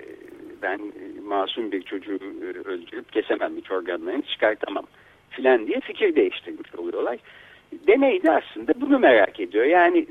ben 0.62 0.80
masum 1.26 1.72
bir 1.72 1.82
çocuğu 1.82 2.20
e, 2.42 2.70
öldürüp 2.70 3.12
kesemem 3.12 3.58
hiç 3.58 3.72
organlarını 3.72 4.22
çıkartamam 4.22 4.86
filan 5.30 5.68
diye 5.68 5.80
fikir 5.80 6.16
değiştirmiş 6.16 6.76
oluyorlar. 6.76 7.18
Deneyde 7.88 8.32
aslında 8.32 8.74
bunu 8.82 9.00
merak 9.00 9.40
ediyor. 9.40 9.66
Yani 9.66 10.08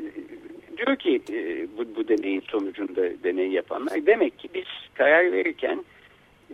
diyor 0.86 0.96
ki 0.96 1.22
e, 1.32 1.66
bu, 1.78 1.96
bu 1.96 2.08
deneyin 2.08 2.42
sonucunda 2.50 3.02
deney 3.24 3.48
yapanlar 3.48 4.06
demek 4.06 4.38
ki 4.38 4.48
biz 4.54 4.64
karar 4.94 5.32
verirken 5.32 5.84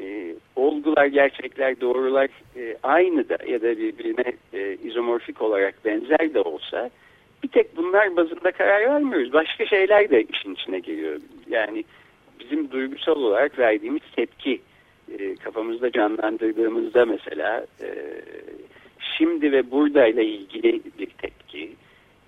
e, 0.00 0.34
olgular, 0.56 1.06
gerçekler, 1.06 1.80
doğrular 1.80 2.28
e, 2.56 2.76
aynı 2.82 3.28
da 3.28 3.38
ya 3.46 3.62
da 3.62 3.78
birbirine 3.78 4.32
e, 4.52 4.76
izomorfik 4.84 5.42
olarak 5.42 5.84
benzer 5.84 6.34
de 6.34 6.40
olsa 6.40 6.90
bir 7.42 7.48
tek 7.48 7.76
bunlar 7.76 8.16
bazında 8.16 8.52
karar 8.52 8.80
vermiyoruz. 8.80 9.32
Başka 9.32 9.66
şeyler 9.66 10.10
de 10.10 10.22
işin 10.22 10.54
içine 10.54 10.78
geliyor. 10.78 11.20
Yani 11.48 11.84
bizim 12.40 12.70
duygusal 12.70 13.16
olarak 13.16 13.58
verdiğimiz 13.58 14.02
tepki 14.16 14.60
e, 15.18 15.34
kafamızda 15.34 15.92
canlandırdığımızda 15.92 17.04
mesela 17.04 17.66
e, 17.80 17.88
şimdi 19.18 19.52
ve 19.52 19.70
buradayla 19.70 20.22
ilgili 20.22 20.80
bir 20.98 21.06
tepki 21.06 21.70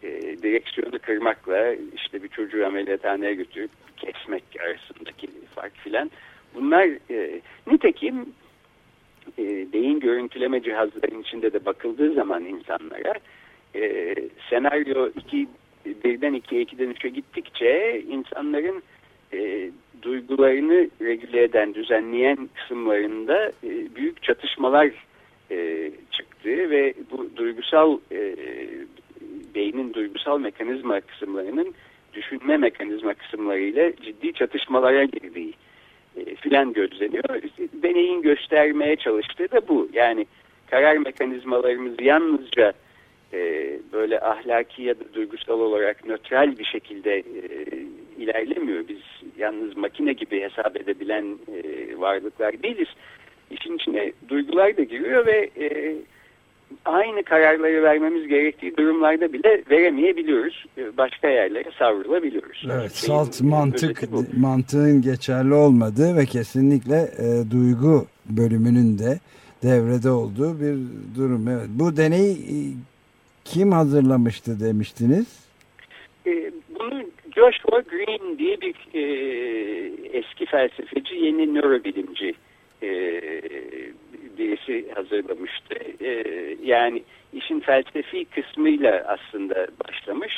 e, 0.03 0.09
direksiyonu 0.43 0.99
kırmakla 0.99 1.75
işte 1.95 2.23
bir 2.23 2.29
çocuğu 2.29 2.67
ameliyathaneye 2.67 3.35
götürüp 3.35 3.71
kesmek 3.97 4.45
arasındaki 4.61 5.29
fark 5.55 5.77
filan. 5.77 6.11
Bunlar 6.55 6.89
e, 7.11 7.41
nitekim 7.67 8.27
e, 9.39 9.73
beyin 9.73 10.01
görüntüleme 10.01 10.63
cihazlarının 10.63 11.23
içinde 11.23 11.53
de 11.53 11.65
bakıldığı 11.65 12.15
zaman 12.15 12.45
insanlara 12.45 13.15
e, 13.75 14.15
senaryo 14.51 15.11
2 15.17 15.49
birden 16.05 16.35
2'ye 16.35 16.63
2'den 16.63 16.91
3'e 16.91 17.09
gittikçe 17.09 18.03
insanların 18.09 18.83
e, 19.33 19.71
duygularını 20.03 20.91
regüle 21.01 21.43
eden, 21.43 21.75
düzenleyen 21.75 22.49
kısımlarında 22.55 23.53
e, 23.65 23.95
büyük 23.95 24.23
çatışmalar 24.23 24.91
e, 25.51 25.91
çıktı 26.11 26.71
ve 26.71 26.95
bu 27.11 27.37
duygusal 27.37 27.99
e, 28.13 28.35
beynin 29.59 29.95
duygusal 29.95 30.39
mekanizma 30.39 31.01
kısımlarının 31.01 31.75
düşünme 32.15 32.57
mekanizma 32.57 33.15
kısımlarıyla 33.15 33.93
ciddi 33.97 34.33
çatışmalara 34.33 35.05
girdiği 35.05 35.53
e, 36.17 36.35
filan 36.35 36.73
gözleniyor. 36.73 37.25
Deneyin 37.73 38.23
göstermeye 38.23 38.97
çalıştığı 38.97 39.51
da 39.51 39.69
bu. 39.69 39.89
Yani 39.93 40.27
karar 40.71 40.97
mekanizmalarımız 40.97 41.95
yalnızca 42.01 42.73
e, 43.33 43.39
böyle 43.93 44.21
ahlaki 44.21 44.83
ya 44.83 44.95
da 44.95 45.05
duygusal 45.15 45.61
olarak 45.61 46.07
nötral 46.07 46.59
bir 46.59 46.65
şekilde 46.65 47.17
e, 47.19 47.25
ilerlemiyor. 48.19 48.89
Biz 48.89 49.01
yalnız 49.39 49.77
makine 49.77 50.13
gibi 50.13 50.41
hesap 50.41 50.77
edebilen 50.77 51.25
e, 51.25 51.63
varlıklar 52.01 52.63
değiliz. 52.63 52.89
İşin 53.51 53.77
içine 53.77 54.13
duygular 54.29 54.77
da 54.77 54.83
giriyor 54.83 55.27
ve 55.27 55.51
e, 55.61 55.97
aynı 56.85 57.23
kararları 57.23 57.83
vermemiz 57.83 58.29
gerektiği 58.29 58.77
durumlarda 58.77 59.33
bile 59.33 59.63
veremeyebiliyoruz. 59.71 60.65
E, 60.79 60.97
başka 60.97 61.29
yerlere 61.29 61.71
savrulabiliyoruz. 61.79 62.67
Evet, 62.73 62.93
Şeyin, 62.93 63.15
salt 63.15 63.41
mantık 63.41 64.03
mantığın 64.39 65.03
geçerli 65.03 65.55
olmadığı 65.55 66.17
ve 66.17 66.27
kesinlikle 66.27 66.97
e, 66.97 67.51
duygu 67.51 68.07
bölümünün 68.27 68.99
de 68.99 69.19
devrede 69.63 70.11
olduğu 70.11 70.61
bir 70.61 70.77
durum. 71.17 71.49
Evet. 71.49 71.67
Bu 71.69 71.97
deney 71.97 72.33
e, 72.33 72.57
kim 73.45 73.73
hazırlamıştı 73.73 74.61
demiştiniz? 74.61 75.49
E, 76.27 76.51
bunu 76.79 77.03
Joshua 77.35 77.81
Green 77.81 78.39
diye 78.39 78.61
bir 78.61 78.75
e, 78.95 79.03
eski 80.19 80.47
felsefeci, 80.47 81.15
yeni 81.15 81.55
nörobilimci 81.55 82.35
e, 82.83 82.89
birisi 84.39 84.93
hazırlamıştı. 84.95 85.75
E, 86.01 86.25
yani 86.63 87.03
işin 87.33 87.61
felsefi 87.61 88.25
kısmıyla 88.25 89.05
aslında 89.07 89.67
başlamış. 89.85 90.35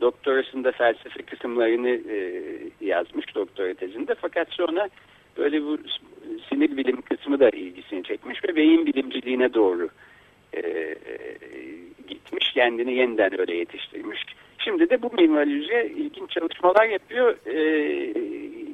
Doktorasında 0.00 0.72
felsefe 0.72 1.22
kısımlarını 1.22 1.88
e, 1.88 2.42
yazmış 2.80 3.34
doktora 3.34 3.74
tezinde. 3.74 4.14
Fakat 4.14 4.48
sonra 4.50 4.88
böyle 5.36 5.62
bu 5.62 5.78
sinir 6.48 6.76
bilim 6.76 7.02
kısmı 7.02 7.40
da 7.40 7.50
ilgisini 7.50 8.02
çekmiş 8.02 8.44
ve 8.44 8.56
beyin 8.56 8.86
bilimciliğine 8.86 9.54
doğru 9.54 9.88
e, 10.56 10.94
gitmiş. 12.08 12.52
Kendini 12.52 12.94
yeniden 12.94 13.40
öyle 13.40 13.56
yetiştirmiş. 13.56 14.24
Şimdi 14.58 14.90
de 14.90 15.02
bu 15.02 15.10
minimalize 15.12 15.90
ilginç 15.96 16.30
çalışmalar 16.30 16.84
yapıyor. 16.84 17.36
E, 17.46 17.56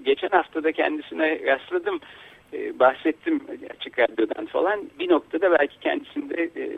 geçen 0.05 0.29
hafta 0.29 0.65
da 0.65 0.73
kendisine 0.73 1.41
rastladım. 1.47 2.01
E, 2.53 2.79
bahsettim 2.79 3.41
açık 3.75 3.99
radyodan 3.99 4.47
falan. 4.47 4.81
Bir 4.99 5.09
noktada 5.09 5.59
belki 5.59 5.81
kendisinde 5.81 6.43
e, 6.43 6.71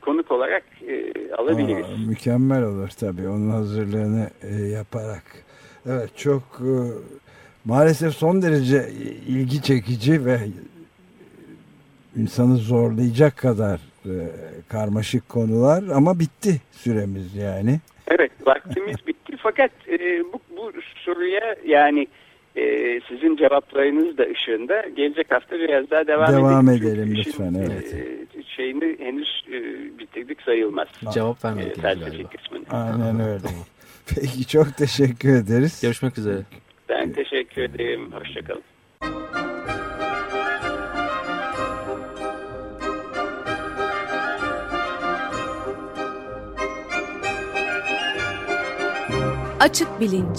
konuk 0.00 0.30
olarak 0.30 0.64
e, 0.88 1.12
alabiliriz. 1.34 1.86
Aa, 1.86 2.08
mükemmel 2.08 2.62
olur 2.62 2.88
tabii 2.88 3.28
onun 3.28 3.50
hazırlığını 3.50 4.30
e, 4.42 4.54
yaparak. 4.62 5.22
Evet 5.86 6.16
çok 6.16 6.42
e, 6.42 6.72
maalesef 7.64 8.14
son 8.14 8.42
derece 8.42 8.88
ilgi 9.28 9.62
çekici 9.62 10.24
ve 10.24 10.38
insanı 12.16 12.56
zorlayacak 12.56 13.36
kadar 13.36 13.80
e, 14.06 14.14
karmaşık 14.68 15.28
konular 15.28 15.84
ama 15.94 16.18
bitti 16.18 16.60
süremiz 16.72 17.36
yani. 17.36 17.80
Evet 18.08 18.32
vaktimiz 18.46 18.96
bitti 19.06 19.36
fakat 19.38 19.70
e, 19.88 20.24
bu, 20.32 20.40
bu 20.56 20.72
soruya 20.96 21.56
yani 21.66 22.06
e, 22.60 23.00
sizin 23.08 23.36
cevaplarınız 23.36 24.18
da 24.18 24.22
ışığında 24.22 24.88
gelecek 24.96 25.32
hafta 25.32 25.56
biraz 25.56 25.90
daha 25.90 26.06
devam, 26.06 26.32
devam 26.32 26.68
edelim. 26.68 26.82
Devam 26.82 26.92
edelim 26.92 27.16
lütfen. 27.16 27.54
E, 27.54 27.58
evet. 27.58 27.94
E, 27.94 28.42
şeyini 28.56 28.96
henüz 28.98 29.44
e, 29.48 29.58
bitirdik 29.98 30.42
sayılmaz. 30.42 30.88
Cevap 31.14 31.44
vermedik. 31.44 31.84
E. 31.84 32.76
Aynen 32.76 33.20
öyle. 33.20 33.48
Peki 34.06 34.46
çok 34.46 34.76
teşekkür 34.76 35.34
ederiz. 35.34 35.80
Görüşmek 35.82 36.18
üzere. 36.18 36.42
Ben 36.88 37.12
teşekkür 37.12 37.62
ederim. 37.62 38.12
Hoşçakalın. 38.12 38.62
Açık 49.60 50.00
Bilinç 50.00 50.38